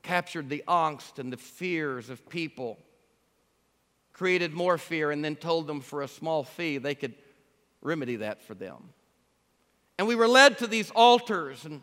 [0.03, 2.77] captured the angst and the fears of people,
[4.11, 7.15] created more fear, and then told them for a small fee they could
[7.81, 8.89] remedy that for them.
[9.97, 11.81] And we were led to these altars and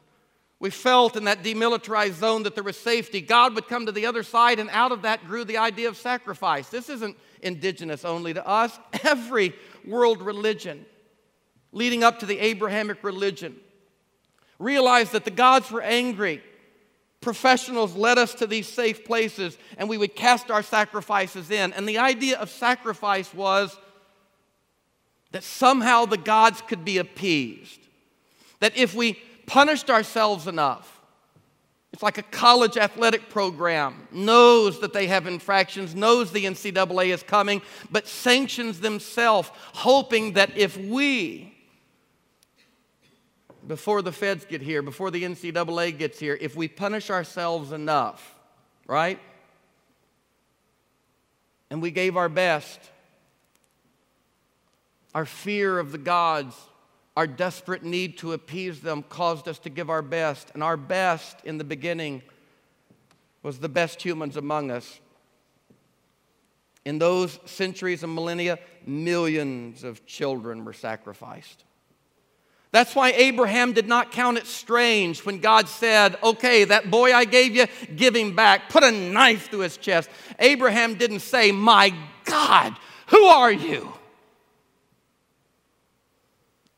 [0.64, 3.20] we felt in that demilitarized zone that there was safety.
[3.20, 5.96] God would come to the other side, and out of that grew the idea of
[5.98, 6.70] sacrifice.
[6.70, 8.78] This isn't indigenous only to us.
[9.04, 9.52] Every
[9.86, 10.86] world religion
[11.70, 13.56] leading up to the Abrahamic religion
[14.58, 16.42] realized that the gods were angry.
[17.20, 21.74] Professionals led us to these safe places, and we would cast our sacrifices in.
[21.74, 23.78] And the idea of sacrifice was
[25.32, 27.80] that somehow the gods could be appeased.
[28.60, 31.00] That if we punished ourselves enough,
[31.92, 37.22] It's like a college athletic program, knows that they have infractions, knows the NCAA is
[37.22, 41.54] coming, but sanctions themselves, hoping that if we,
[43.64, 48.34] before the feds get here, before the NCAA gets here, if we punish ourselves enough,
[48.88, 49.20] right?
[51.70, 52.80] And we gave our best,
[55.14, 56.56] our fear of the gods
[57.16, 61.38] our desperate need to appease them caused us to give our best, and our best
[61.44, 62.22] in the beginning
[63.42, 65.00] was the best humans among us.
[66.84, 71.64] In those centuries and millennia, millions of children were sacrificed.
[72.72, 77.24] That's why Abraham did not count it strange when God said, Okay, that boy I
[77.24, 78.68] gave you, give him back.
[78.68, 80.10] Put a knife through his chest.
[80.40, 83.92] Abraham didn't say, My God, who are you?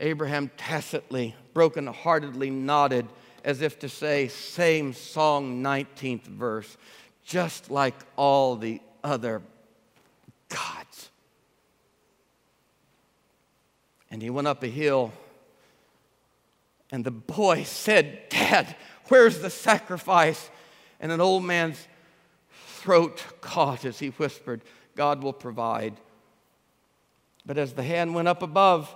[0.00, 3.06] Abraham tacitly, broken-heartedly nodded
[3.44, 6.76] as if to say, same song, 19th verse,
[7.24, 9.40] just like all the other
[10.48, 11.11] gods.
[14.11, 15.12] And he went up a hill,
[16.90, 18.74] and the boy said, Dad,
[19.09, 20.50] where's the sacrifice?
[21.00, 21.87] And an old man's
[22.66, 24.62] throat caught as he whispered,
[24.94, 25.94] God will provide.
[27.44, 28.92] But as the hand went up above,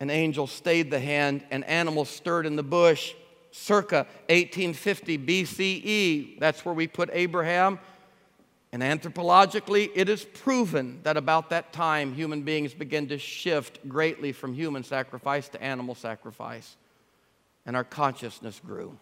[0.00, 3.14] an angel stayed the hand, an animal stirred in the bush.
[3.50, 7.78] Circa 1850 BCE, that's where we put Abraham.
[8.70, 14.32] And anthropologically, it is proven that about that time, human beings began to shift greatly
[14.32, 16.76] from human sacrifice to animal sacrifice,
[17.64, 18.98] and our consciousness grew.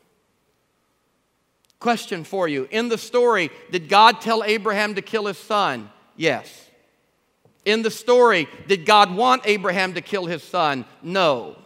[1.81, 5.91] Question for you In the story, did God tell Abraham to kill his son?
[6.17, 6.71] Yes
[7.67, 10.87] in the story, did God want Abraham to kill his son?
[11.03, 11.57] No.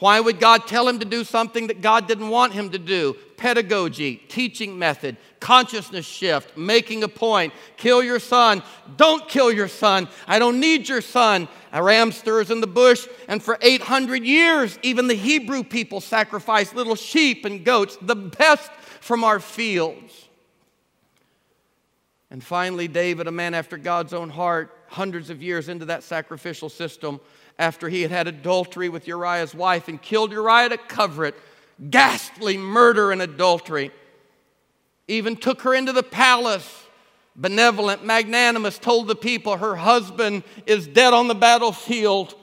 [0.00, 3.14] Why would God tell him to do something that God didn't want him to do?
[3.36, 7.52] Pedagogy, teaching method, consciousness shift, making a point.
[7.76, 8.62] Kill your son.
[8.96, 10.08] Don't kill your son.
[10.26, 11.48] I don't need your son.
[11.70, 16.74] A ram stirs in the bush, and for 800 years, even the Hebrew people sacrificed
[16.74, 20.28] little sheep and goats, the best from our fields.
[22.30, 26.68] And finally, David, a man after God's own heart, hundreds of years into that sacrificial
[26.68, 27.20] system,
[27.58, 31.34] after he had had adultery with Uriah's wife and killed Uriah to cover it,
[31.90, 33.90] ghastly murder and adultery,
[35.08, 36.84] even took her into the palace.
[37.36, 42.34] Benevolent, magnanimous, told the people her husband is dead on the battlefield,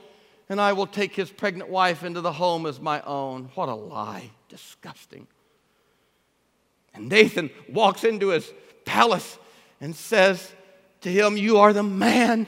[0.50, 3.50] and I will take his pregnant wife into the home as my own.
[3.56, 4.32] What a lie.
[4.50, 5.28] Disgusting.
[6.94, 8.52] And Nathan walks into his
[8.86, 9.38] palace
[9.82, 10.52] and says
[11.08, 12.48] to him, You are the man.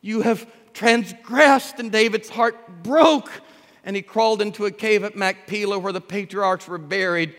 [0.00, 1.78] You have transgressed.
[1.78, 3.30] And David's heart broke.
[3.84, 7.34] And he crawled into a cave at Machpelah where the patriarchs were buried,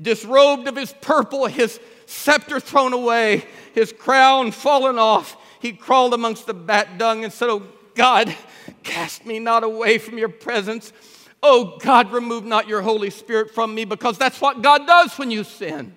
[0.00, 5.36] disrobed of his purple, his scepter thrown away, his crown fallen off.
[5.60, 7.62] He crawled amongst the bat dung and said, Oh
[7.94, 8.34] God,
[8.82, 10.92] cast me not away from your presence.
[11.42, 15.30] Oh God, remove not your Holy Spirit from me because that's what God does when
[15.30, 15.96] you sin.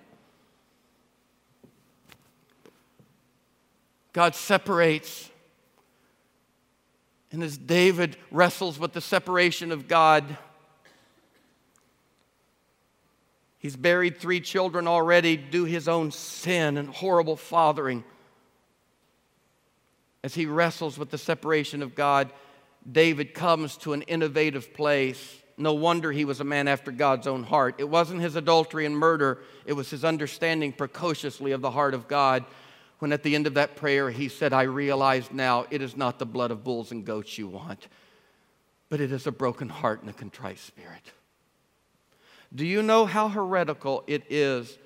[4.13, 5.29] God separates.
[7.31, 10.37] And as David wrestles with the separation of God,
[13.59, 18.03] he's buried three children already due his own sin and horrible fathering.
[20.23, 22.31] As he wrestles with the separation of God,
[22.89, 25.37] David comes to an innovative place.
[25.55, 27.75] No wonder he was a man after God's own heart.
[27.77, 32.07] It wasn't his adultery and murder, it was his understanding precociously of the heart of
[32.07, 32.43] God
[32.99, 36.19] when at the end of that prayer he said, I realize now it is not
[36.19, 37.87] the blood of bulls and goats you want,
[38.89, 41.11] but it is a broken heart and a contrite spirit.
[42.53, 44.77] Do you know how heretical it is,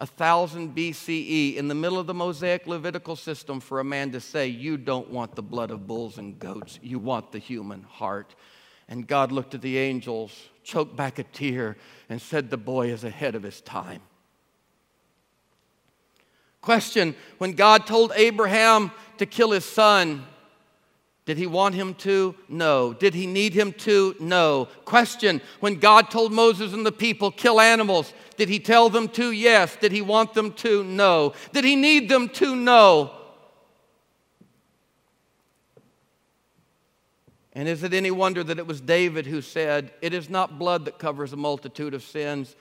[0.00, 4.20] a thousand BCE, in the middle of the Mosaic Levitical system, for a man to
[4.20, 8.34] say, You don't want the blood of bulls and goats, you want the human heart?
[8.88, 11.76] And God looked at the angels, choked back a tear,
[12.08, 14.02] and said, The boy is ahead of his time.
[16.62, 20.24] Question When God told Abraham to kill his son,
[21.24, 22.34] did he want him to?
[22.48, 22.94] No.
[22.94, 24.16] Did he need him to?
[24.18, 24.68] No.
[24.84, 29.30] Question When God told Moses and the people, kill animals, did he tell them to?
[29.30, 29.76] Yes.
[29.76, 30.82] Did he want them to?
[30.82, 31.34] No.
[31.52, 32.56] Did he need them to?
[32.56, 33.12] No.
[37.54, 40.86] And is it any wonder that it was David who said, It is not blood
[40.86, 42.56] that covers a multitude of sins,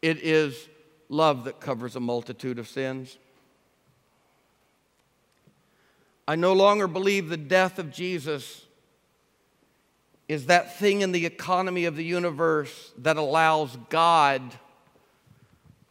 [0.00, 0.68] it is
[1.12, 3.18] love that covers a multitude of sins?
[6.26, 8.64] I no longer believe the death of Jesus
[10.28, 14.40] is that thing in the economy of the universe that allows God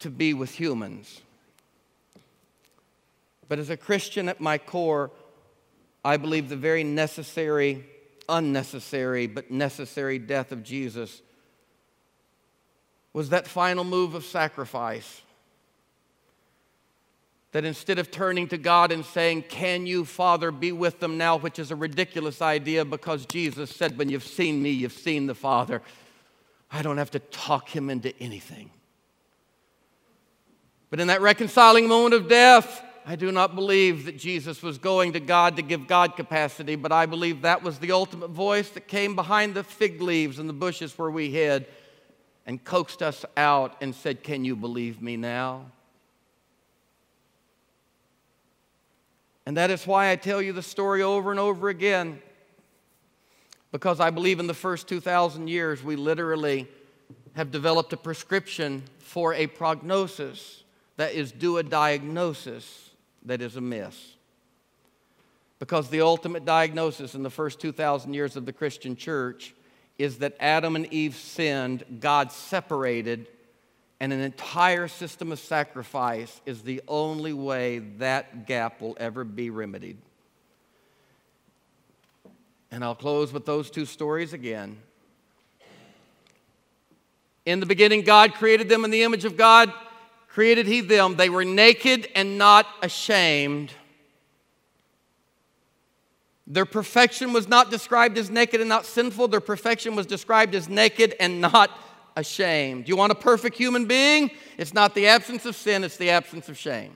[0.00, 1.20] to be with humans.
[3.48, 5.10] But as a Christian at my core,
[6.04, 7.84] I believe the very necessary,
[8.28, 11.22] unnecessary, but necessary death of Jesus
[13.12, 15.22] was that final move of sacrifice.
[17.52, 21.36] That instead of turning to God and saying, Can you, Father, be with them now,
[21.36, 25.34] which is a ridiculous idea because Jesus said, When you've seen me, you've seen the
[25.34, 25.82] Father.
[26.70, 28.70] I don't have to talk him into anything.
[30.88, 35.12] But in that reconciling moment of death, I do not believe that Jesus was going
[35.12, 38.88] to God to give God capacity, but I believe that was the ultimate voice that
[38.88, 41.66] came behind the fig leaves and the bushes where we hid
[42.46, 45.66] and coaxed us out and said, Can you believe me now?
[49.46, 52.20] And that is why I tell you the story over and over again.
[53.72, 56.68] Because I believe in the first 2,000 years, we literally
[57.34, 60.62] have developed a prescription for a prognosis
[60.96, 62.90] that is due a diagnosis
[63.24, 64.14] that is amiss.
[65.58, 69.54] Because the ultimate diagnosis in the first 2,000 years of the Christian church
[70.02, 73.28] is that Adam and Eve sinned, God separated,
[74.00, 79.48] and an entire system of sacrifice is the only way that gap will ever be
[79.48, 79.96] remedied.
[82.72, 84.76] And I'll close with those two stories again.
[87.46, 89.72] In the beginning, God created them in the image of God,
[90.26, 91.14] created He them.
[91.14, 93.72] They were naked and not ashamed.
[96.52, 99.28] Their perfection was not described as naked and not sinful.
[99.28, 101.70] Their perfection was described as naked and not
[102.14, 102.84] ashamed.
[102.84, 104.30] Do you want a perfect human being?
[104.58, 106.94] It's not the absence of sin, it's the absence of shame.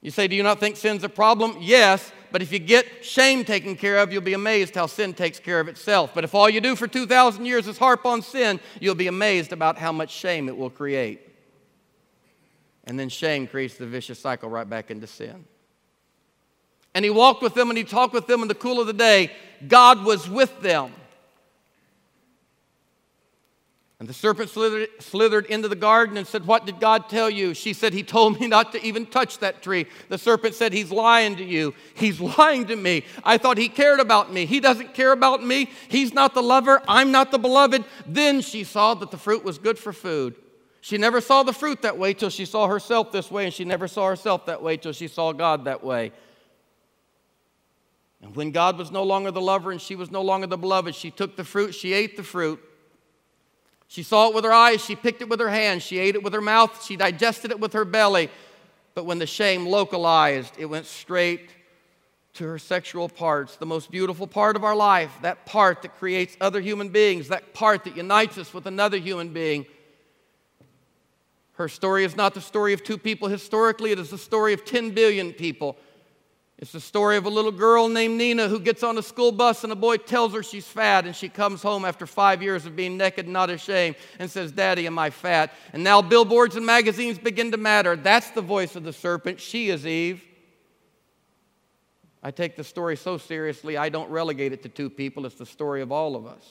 [0.00, 1.58] You say, Do you not think sin's a problem?
[1.60, 5.38] Yes, but if you get shame taken care of, you'll be amazed how sin takes
[5.38, 6.12] care of itself.
[6.14, 9.52] But if all you do for 2,000 years is harp on sin, you'll be amazed
[9.52, 11.28] about how much shame it will create.
[12.84, 15.44] And then shame creates the vicious cycle right back into sin.
[16.94, 18.92] And he walked with them and he talked with them in the cool of the
[18.92, 19.30] day.
[19.66, 20.92] God was with them.
[24.00, 27.52] And the serpent slithered, slithered, into the garden and said, What did God tell you?
[27.52, 29.86] She said, He told me not to even touch that tree.
[30.08, 31.74] The serpent said, He's lying to you.
[31.94, 33.04] He's lying to me.
[33.22, 34.46] I thought He cared about me.
[34.46, 35.70] He doesn't care about me.
[35.88, 36.82] He's not the lover.
[36.88, 37.84] I'm not the beloved.
[38.06, 40.34] Then she saw that the fruit was good for food.
[40.80, 43.66] She never saw the fruit that way till she saw herself this way, and she
[43.66, 46.12] never saw herself that way till she saw God that way.
[48.22, 50.94] And when God was no longer the lover and she was no longer the beloved,
[50.94, 52.60] she took the fruit, she ate the fruit.
[53.88, 56.22] She saw it with her eyes, she picked it with her hands, she ate it
[56.22, 58.30] with her mouth, she digested it with her belly.
[58.94, 61.50] But when the shame localized, it went straight
[62.34, 66.36] to her sexual parts, the most beautiful part of our life, that part that creates
[66.40, 69.66] other human beings, that part that unites us with another human being.
[71.54, 74.64] Her story is not the story of two people historically, it is the story of
[74.64, 75.76] 10 billion people
[76.60, 79.64] it's the story of a little girl named Nina who gets on a school bus
[79.64, 82.76] and a boy tells her she's fat and she comes home after five years of
[82.76, 85.54] being naked and not ashamed and says, Daddy, am I fat?
[85.72, 87.96] And now billboards and magazines begin to matter.
[87.96, 89.40] That's the voice of the serpent.
[89.40, 90.22] She is Eve.
[92.22, 95.24] I take the story so seriously, I don't relegate it to two people.
[95.24, 96.46] It's the story of all of us.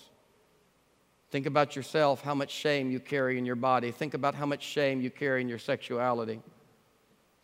[1.29, 3.91] Think about yourself, how much shame you carry in your body.
[3.91, 6.41] Think about how much shame you carry in your sexuality.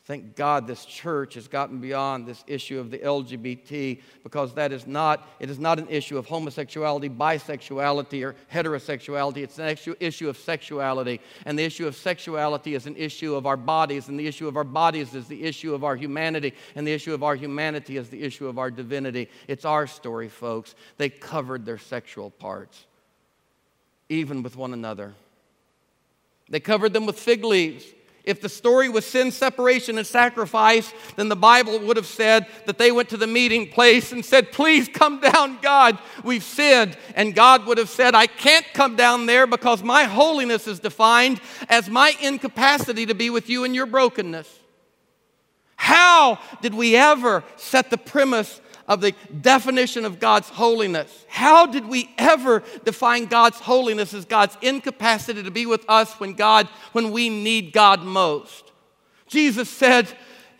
[0.05, 4.85] Thank God this church has gotten beyond this issue of the LGBT because that is
[4.85, 9.37] not, it is not an issue of homosexuality, bisexuality, or heterosexuality.
[9.37, 11.21] It's an issue, issue of sexuality.
[11.45, 14.57] And the issue of sexuality is an issue of our bodies, and the issue of
[14.57, 18.07] our bodies is the issue of our humanity, and the issue of our humanity is
[18.09, 19.27] the issue of our divinity.
[19.47, 20.75] It's our story, folks.
[20.97, 22.85] They covered their sexual parts,
[24.09, 25.15] even with one another.
[26.47, 27.85] They covered them with fig leaves.
[28.25, 32.79] If the story was sin, separation, and sacrifice, then the Bible would have said that
[32.79, 36.97] they went to the meeting place and said, Please come down, God, we've sinned.
[37.15, 41.39] And God would have said, I can't come down there because my holiness is defined
[41.69, 44.51] as my incapacity to be with you in your brokenness.
[45.75, 51.25] How did we ever set the premise of the definition of God's holiness.
[51.27, 56.33] How did we ever define God's holiness as God's incapacity to be with us when
[56.33, 58.71] God when we need God most?
[59.27, 60.07] Jesus said,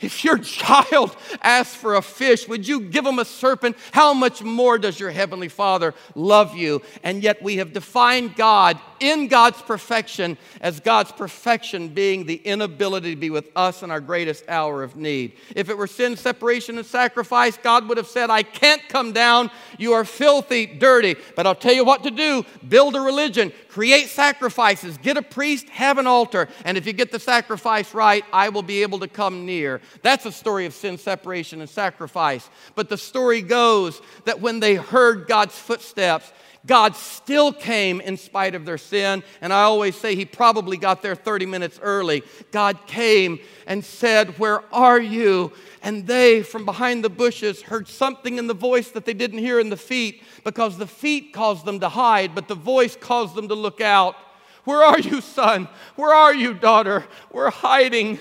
[0.01, 3.77] if your child asks for a fish, would you give him a serpent?
[3.91, 6.81] How much more does your heavenly Father love you?
[7.03, 13.11] And yet we have defined God in God's perfection as God's perfection being the inability
[13.11, 15.33] to be with us in our greatest hour of need.
[15.55, 19.51] If it were sin, separation, and sacrifice, God would have said, I can't come down.
[19.77, 21.15] You are filthy, dirty.
[21.35, 25.67] But I'll tell you what to do build a religion, create sacrifices, get a priest,
[25.67, 29.07] have an altar, and if you get the sacrifice right, I will be able to
[29.09, 29.81] come near.
[30.01, 32.49] That's a story of sin separation and sacrifice.
[32.75, 36.31] But the story goes that when they heard God's footsteps,
[36.65, 39.23] God still came in spite of their sin.
[39.41, 42.23] And I always say he probably got there 30 minutes early.
[42.51, 45.51] God came and said, Where are you?
[45.83, 49.59] And they, from behind the bushes, heard something in the voice that they didn't hear
[49.59, 53.47] in the feet because the feet caused them to hide, but the voice caused them
[53.49, 54.15] to look out.
[54.63, 55.67] Where are you, son?
[55.95, 57.05] Where are you, daughter?
[57.31, 58.17] We're hiding.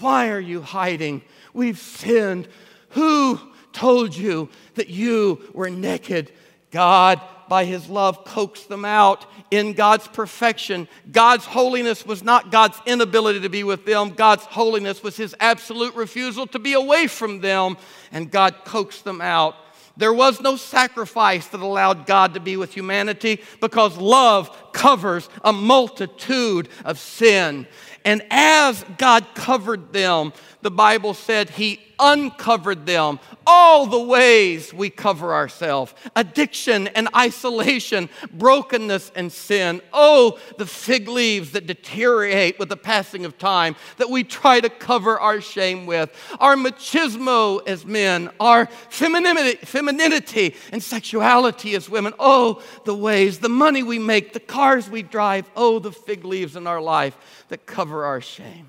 [0.00, 1.22] Why are you hiding?
[1.54, 2.48] We've sinned.
[2.90, 3.40] Who
[3.72, 6.30] told you that you were naked?
[6.70, 10.88] God by his love, coaxed them out in God's perfection.
[11.10, 15.94] God's holiness was not God's inability to be with them, God's holiness was his absolute
[15.94, 17.76] refusal to be away from them,
[18.12, 19.54] and God coaxed them out.
[19.98, 25.52] There was no sacrifice that allowed God to be with humanity because love covers a
[25.52, 27.66] multitude of sin.
[28.04, 30.32] And as God covered them,
[30.68, 38.10] the Bible said He uncovered them all the ways we cover ourselves addiction and isolation,
[38.34, 39.80] brokenness and sin.
[39.94, 44.68] Oh, the fig leaves that deteriorate with the passing of time that we try to
[44.68, 52.12] cover our shame with, our machismo as men, our femininity, femininity and sexuality as women.
[52.18, 55.48] Oh, the ways, the money we make, the cars we drive.
[55.56, 57.16] Oh, the fig leaves in our life
[57.48, 58.68] that cover our shame.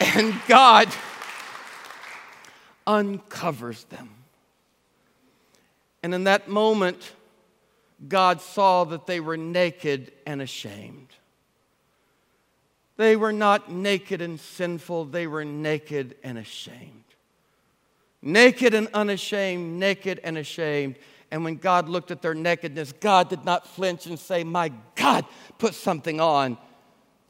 [0.00, 0.88] And God
[2.86, 4.10] uncovers them.
[6.02, 7.12] And in that moment,
[8.08, 11.08] God saw that they were naked and ashamed.
[12.96, 17.04] They were not naked and sinful, they were naked and ashamed.
[18.22, 20.96] Naked and unashamed, naked and ashamed.
[21.30, 25.24] And when God looked at their nakedness, God did not flinch and say, My God,
[25.58, 26.58] put something on.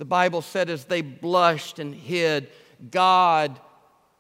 [0.01, 2.49] The Bible said, as they blushed and hid,
[2.91, 3.61] God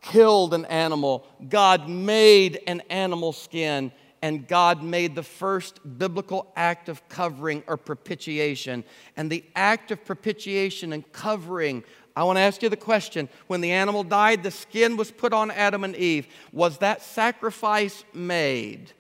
[0.03, 6.91] killed an animal, God made an animal skin, and God made the first biblical act
[6.91, 8.85] of covering or propitiation.
[9.16, 11.83] And the act of propitiation and covering,
[12.14, 15.33] I want to ask you the question when the animal died, the skin was put
[15.33, 16.26] on Adam and Eve.
[16.53, 18.93] Was that sacrifice made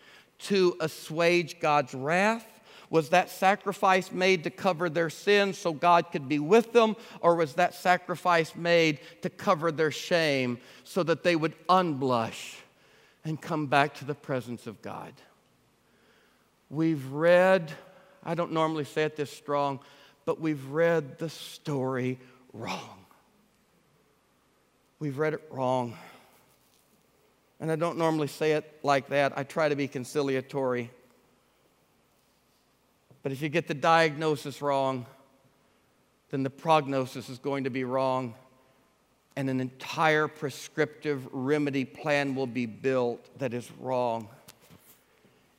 [0.44, 2.59] to assuage God's wrath?
[2.90, 6.96] Was that sacrifice made to cover their sins so God could be with them?
[7.20, 12.56] Or was that sacrifice made to cover their shame so that they would unblush
[13.24, 15.12] and come back to the presence of God?
[16.68, 17.72] We've read,
[18.24, 19.78] I don't normally say it this strong,
[20.24, 22.18] but we've read the story
[22.52, 23.06] wrong.
[24.98, 25.96] We've read it wrong.
[27.60, 29.36] And I don't normally say it like that.
[29.36, 30.90] I try to be conciliatory.
[33.22, 35.06] But if you get the diagnosis wrong,
[36.30, 38.34] then the prognosis is going to be wrong,
[39.36, 44.28] and an entire prescriptive remedy plan will be built that is wrong.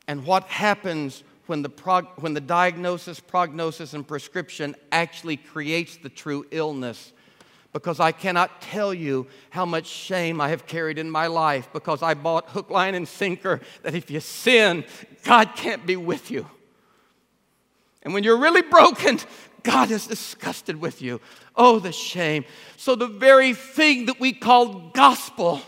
[0.08, 6.10] And what happens when the, prog- when the diagnosis, prognosis, and prescription actually creates the
[6.10, 7.14] true illness?
[7.74, 12.02] Because I cannot tell you how much shame I have carried in my life because
[12.02, 14.84] I bought hook, line, and sinker that if you sin,
[15.24, 16.46] God can't be with you.
[18.04, 19.20] And when you're really broken,
[19.64, 21.22] God is disgusted with you.
[21.56, 22.46] Oh, the shame.
[22.78, 25.62] So, the very thing that we called gospel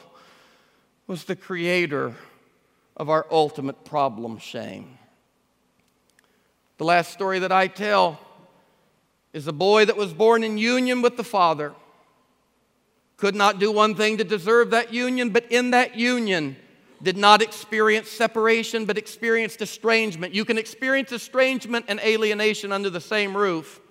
[1.06, 2.16] was the creator
[2.98, 4.98] of our ultimate problem, shame.
[6.78, 8.20] The last story that I tell
[9.32, 11.74] is a boy that was born in union with the father.
[13.18, 16.56] Could not do one thing to deserve that union, but in that union,
[17.04, 20.34] did not experience separation, but experienced estrangement.
[20.34, 23.82] You can experience estrangement and alienation under the same roof.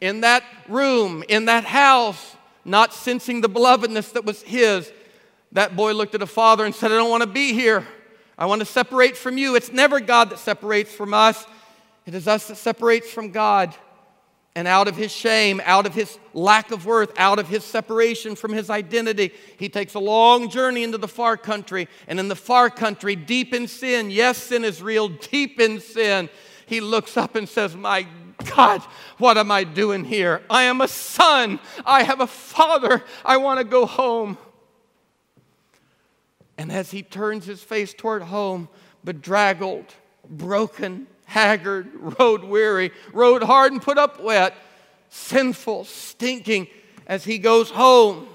[0.00, 2.34] In that room, in that house,
[2.64, 4.90] not sensing the belovedness that was his,
[5.52, 7.86] that boy looked at a father and said, I don't want to be here.
[8.38, 9.54] I want to separate from you.
[9.54, 11.46] It's never God that separates from us,
[12.06, 13.74] it is us that separates from God
[14.56, 18.34] and out of his shame, out of his lack of worth, out of his separation
[18.34, 21.88] from his identity, he takes a long journey into the far country.
[22.08, 26.28] And in the far country, deep in sin, yes, sin is real, deep in sin,
[26.66, 28.06] he looks up and says, My
[28.56, 28.80] God,
[29.18, 30.42] what am I doing here?
[30.50, 31.60] I am a son.
[31.84, 33.04] I have a father.
[33.24, 34.36] I want to go home.
[36.58, 38.68] And as he turns his face toward home,
[39.04, 39.94] bedraggled,
[40.28, 44.54] broken, haggard, road weary, rode hard and put up wet,
[45.08, 46.66] sinful, stinking,
[47.06, 48.28] as he goes home,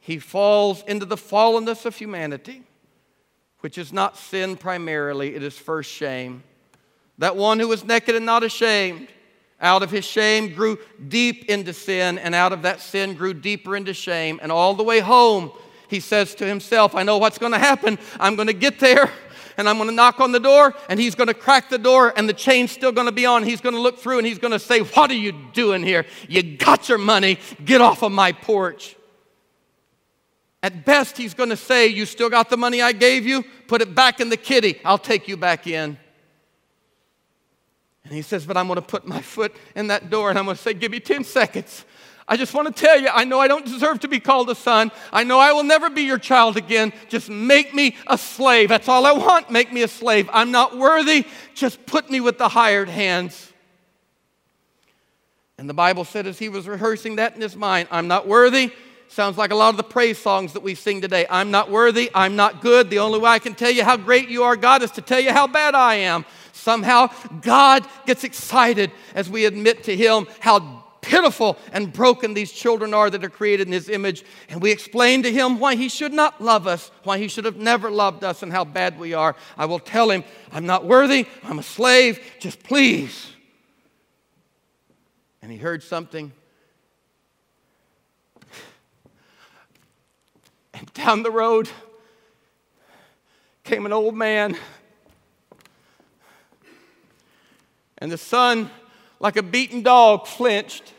[0.00, 2.62] he falls into the fallenness of humanity,
[3.60, 6.42] which is not sin primarily, it is first shame.
[7.18, 9.08] That one who was naked and not ashamed,
[9.60, 10.78] out of his shame grew
[11.08, 14.38] deep into sin, and out of that sin grew deeper into shame.
[14.42, 15.50] And all the way home,
[15.88, 17.98] he says to himself, I know what's going to happen.
[18.20, 19.10] I'm going to get there
[19.56, 22.12] and I'm going to knock on the door, and he's going to crack the door,
[22.16, 23.42] and the chain's still going to be on.
[23.42, 26.06] He's going to look through, and he's going to say, What are you doing here?
[26.28, 27.38] You got your money.
[27.64, 28.96] Get off of my porch.
[30.62, 33.44] At best, he's going to say, You still got the money I gave you?
[33.68, 34.80] Put it back in the kitty.
[34.84, 35.98] I'll take you back in.
[38.04, 40.44] And he says, But I'm going to put my foot in that door and I'm
[40.44, 41.84] going to say, Give me 10 seconds.
[42.28, 44.56] I just want to tell you, I know I don't deserve to be called a
[44.56, 44.90] son.
[45.12, 46.92] I know I will never be your child again.
[47.08, 48.68] Just make me a slave.
[48.68, 49.50] That's all I want.
[49.50, 50.28] Make me a slave.
[50.32, 51.24] I'm not worthy.
[51.54, 53.52] Just put me with the hired hands.
[55.56, 58.72] And the Bible said as he was rehearsing that in his mind, I'm not worthy.
[59.08, 61.26] Sounds like a lot of the praise songs that we sing today.
[61.30, 62.10] I'm not worthy.
[62.12, 62.90] I'm not good.
[62.90, 65.20] The only way I can tell you how great you are, God, is to tell
[65.20, 66.24] you how bad I am.
[66.52, 67.10] Somehow,
[67.40, 73.08] God gets excited as we admit to Him how pitiful and broken these children are
[73.08, 74.24] that are created in His image.
[74.48, 77.56] And we explain to Him why He should not love us, why He should have
[77.56, 79.36] never loved us, and how bad we are.
[79.56, 81.26] I will tell Him, I'm not worthy.
[81.44, 82.20] I'm a slave.
[82.38, 83.30] Just please.
[85.40, 86.32] And He heard something
[90.78, 91.70] And down the road
[93.64, 94.58] came an old man.
[97.96, 98.70] And the son,
[99.18, 100.92] like a beaten dog, flinched.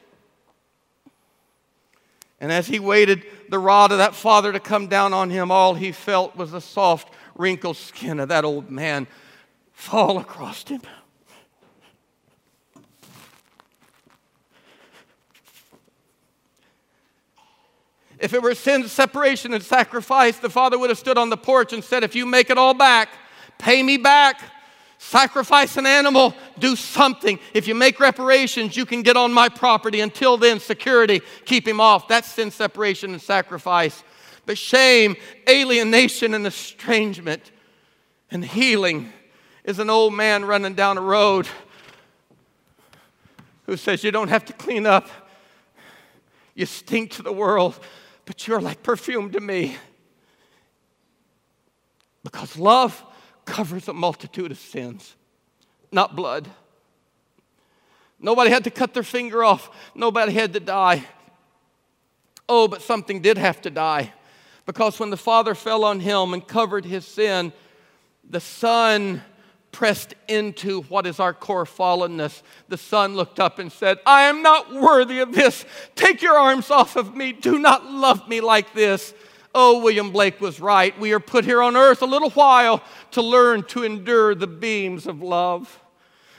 [2.40, 5.74] And as he waited the rod of that father to come down on him, all
[5.74, 9.08] he felt was the soft, wrinkled skin of that old man
[9.72, 10.82] fall across him.
[18.20, 21.72] If it were sin, separation, and sacrifice, the father would have stood on the porch
[21.72, 23.10] and said, If you make it all back,
[23.60, 24.42] pay me back,
[24.98, 27.39] sacrifice an animal, do something.
[27.54, 30.02] If you make reparations, you can get on my property.
[30.02, 32.08] Until then, security, keep him off.
[32.08, 34.04] That's sin, separation, and sacrifice.
[34.45, 35.16] But shame,
[35.48, 37.52] alienation, and estrangement,
[38.32, 39.12] and healing
[39.64, 41.48] is an old man running down a road
[43.66, 45.10] who says, You don't have to clean up.
[46.56, 47.80] You stink to the world
[48.28, 49.78] but you're like perfume to me.
[52.24, 53.02] Because love
[53.48, 55.16] covers a multitude of sins,
[55.91, 56.48] not blood.
[58.20, 61.04] Nobody had to cut their finger off, nobody had to die.
[62.48, 64.14] Oh, but something did have to die.
[64.66, 67.52] Because when the Father fell on him and covered his sin,
[68.30, 69.22] the Son
[69.78, 74.41] pressed into what is our core fallenness, the son looked up and said, I am
[74.41, 75.66] not worthy of this.
[75.93, 77.32] Take your arms off of me.
[77.32, 79.14] Do not love me like this.
[79.60, 80.97] Oh, William Blake was right.
[80.99, 85.08] We are put here on earth a little while to learn to endure the beams
[85.08, 85.80] of love.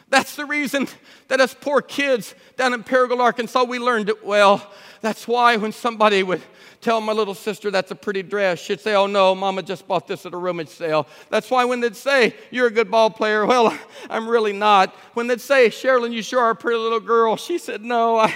[0.08, 0.86] That's the reason
[1.26, 4.64] that us poor kids down in Paragould, Arkansas, we learned it well.
[5.00, 6.42] That's why when somebody would
[6.80, 10.06] tell my little sister that's a pretty dress, she'd say, Oh no, mama just bought
[10.06, 11.08] this at a rummage sale.
[11.28, 13.76] That's why when they'd say, You're a good ball player, well,
[14.08, 14.94] I'm really not.
[15.14, 18.32] When they'd say, Sherilyn, you sure are a pretty little girl, she said, No, I,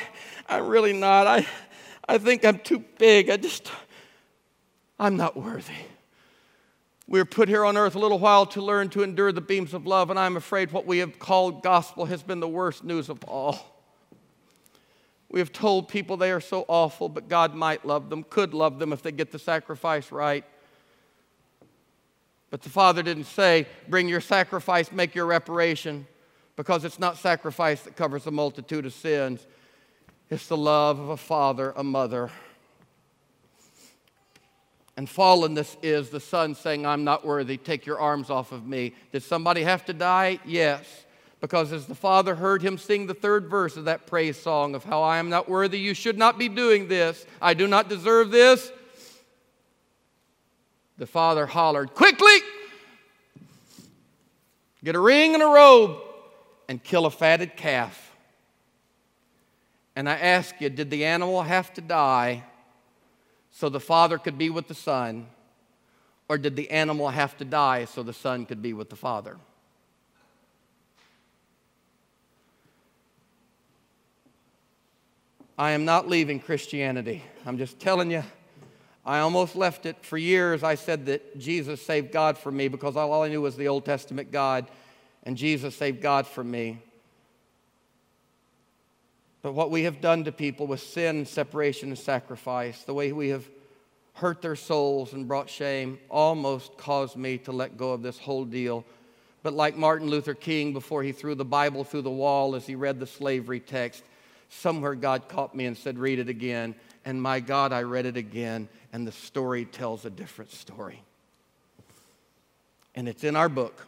[0.49, 1.29] I'm really not.
[1.29, 1.47] I,
[2.09, 3.31] I think I'm too big.
[3.31, 3.71] I just,
[5.03, 5.73] I'm not worthy.
[7.09, 9.75] We are put here on earth a little while to learn to endure the beams
[9.75, 13.09] of love, and I'm afraid what we have called gospel has been the worst news
[13.09, 13.83] of all.
[15.29, 18.79] We have told people they are so awful, but God might love them, could love
[18.79, 20.45] them if they get the sacrifice right.
[22.51, 26.07] But the Father didn't say, Bring your sacrifice, make your reparation,
[26.55, 29.45] because it's not sacrifice that covers a multitude of sins.
[30.31, 32.31] It's the love of a father, a mother.
[34.97, 38.95] And fallenness is the son saying, I'm not worthy, take your arms off of me.
[39.11, 40.39] Did somebody have to die?
[40.45, 40.85] Yes.
[41.41, 44.85] Because as the father heard him sing the third verse of that praise song of
[44.85, 48.31] how I am not worthy, you should not be doing this, I do not deserve
[48.31, 48.71] this,
[50.99, 52.37] the father hollered, Quickly!
[54.85, 56.01] Get a ring and a robe
[56.69, 58.13] and kill a fatted calf.
[59.95, 62.45] And I ask you, did the animal have to die
[63.53, 65.27] so the father could be with the son?
[66.29, 69.37] Or did the animal have to die so the son could be with the father?
[75.59, 77.23] I am not leaving Christianity.
[77.45, 78.25] I'm just telling you,
[79.05, 79.97] I almost left it.
[80.05, 83.57] For years, I said that Jesus saved God for me because all I knew was
[83.57, 84.67] the Old Testament God,
[85.25, 86.79] and Jesus saved God for me.
[89.43, 93.31] But what we have done to people with sin, separation, and sacrifice, the way we
[93.31, 93.45] have
[94.15, 98.45] hurt their souls and brought shame, almost caused me to let go of this whole
[98.45, 98.85] deal.
[99.43, 102.77] But like Martin Luther King before he threw the Bible through the wall as he
[102.77, 104.05] read the slavery text,
[104.49, 106.77] somewhere God caught me and said, Read it again.
[107.05, 111.03] And my God, I read it again, and the story tells a different story.
[112.95, 113.87] And it's in our book.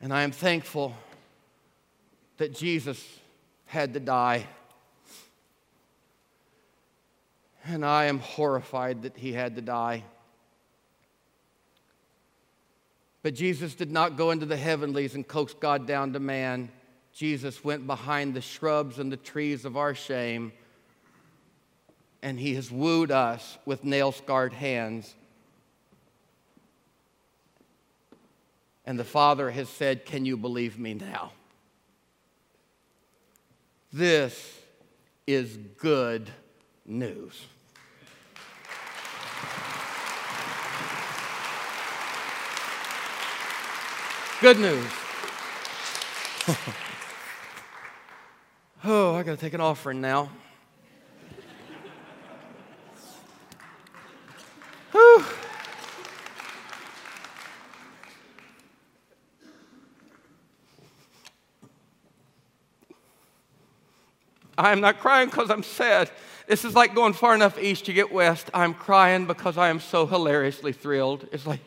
[0.00, 0.94] And I am thankful
[2.44, 3.02] that Jesus
[3.64, 4.46] had to die.
[7.64, 10.04] And I am horrified that he had to die.
[13.22, 16.68] But Jesus did not go into the heavenlies and coax God down to man.
[17.14, 20.52] Jesus went behind the shrubs and the trees of our shame,
[22.20, 25.14] and he has wooed us with nail scarred hands.
[28.84, 31.32] And the Father has said, Can you believe me now?
[33.96, 34.58] This
[35.24, 36.28] is good
[36.84, 37.46] news.
[44.40, 44.84] Good news.
[48.82, 50.28] oh, I got to take an offering now.
[64.56, 66.10] I am not crying because I'm sad.
[66.46, 68.50] This is like going far enough east to get west.
[68.52, 71.26] I'm crying because I am so hilariously thrilled.
[71.32, 71.60] It's like,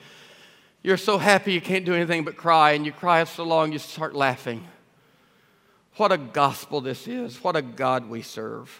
[0.83, 3.79] you're so happy you can't do anything but cry, and you cry so long you
[3.79, 4.67] start laughing.
[5.97, 7.43] What a gospel this is.
[7.43, 8.79] What a God we serve.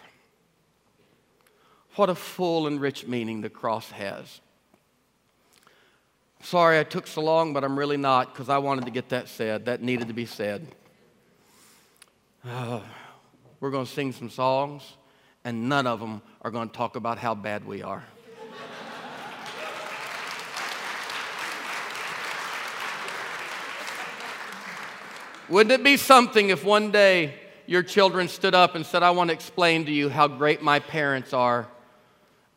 [1.96, 4.40] What a full and rich meaning the cross has.
[6.42, 9.28] Sorry I took so long, but I'm really not because I wanted to get that
[9.28, 9.64] said.
[9.64, 10.68] That needed to be said.
[12.48, 12.80] Uh,
[13.60, 14.82] we're going to sing some songs,
[15.44, 18.04] and none of them are going to talk about how bad we are.
[25.48, 27.34] Wouldn't it be something if one day
[27.66, 30.78] your children stood up and said, I want to explain to you how great my
[30.78, 31.66] parents are?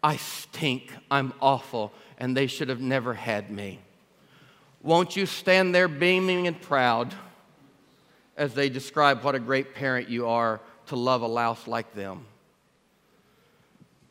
[0.04, 3.80] I stink, I'm awful, and they should have never had me.
[4.84, 7.14] Won't you stand there beaming and proud
[8.36, 10.60] as they describe what a great parent you are
[10.92, 12.26] to love a louse like them?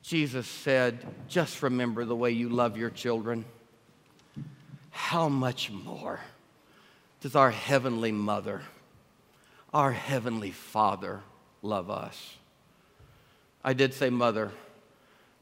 [0.03, 3.45] Jesus said, Just remember the way you love your children.
[4.91, 6.21] How much more?
[7.21, 8.63] does our Heavenly Mother,
[9.75, 11.21] our Heavenly Father,
[11.63, 12.37] love us?
[13.63, 14.51] I did say mother.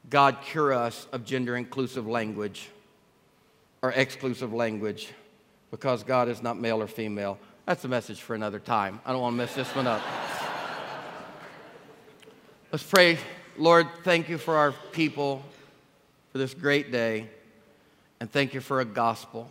[0.09, 2.69] God cure us of gender inclusive language
[3.81, 5.13] or exclusive language
[5.71, 7.37] because God is not male or female.
[7.65, 8.99] That's a message for another time.
[9.05, 10.01] I don't want to mess this one up.
[12.71, 13.17] Let's pray.
[13.57, 15.43] Lord, thank you for our people
[16.31, 17.27] for this great day,
[18.19, 19.49] and thank you for a gospel.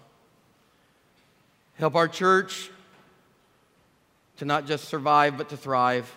[1.74, 2.70] Help our church
[4.36, 6.08] to not just survive, but to thrive.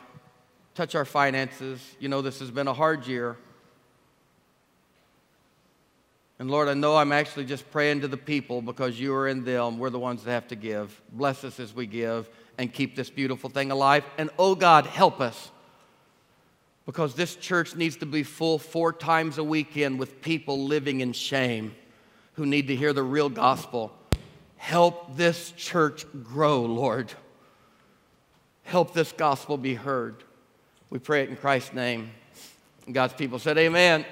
[0.75, 1.81] Touch our finances.
[1.99, 3.35] You know, this has been a hard year.
[6.37, 9.43] And Lord, I know I'm actually just praying to the people because you are in
[9.43, 9.79] them.
[9.79, 11.01] We're the ones that have to give.
[11.11, 12.29] Bless us as we give
[12.59, 14.03] and keep this beautiful thing alive.
[14.19, 15.49] And oh God, help us
[16.85, 21.13] because this church needs to be full four times a weekend with people living in
[21.13, 21.75] shame
[22.33, 23.93] who need to hear the real gospel
[24.61, 27.11] Help this church grow, Lord.
[28.61, 30.23] Help this gospel be heard.
[30.91, 32.11] We pray it in Christ's name.
[32.89, 34.05] God's people said, Amen.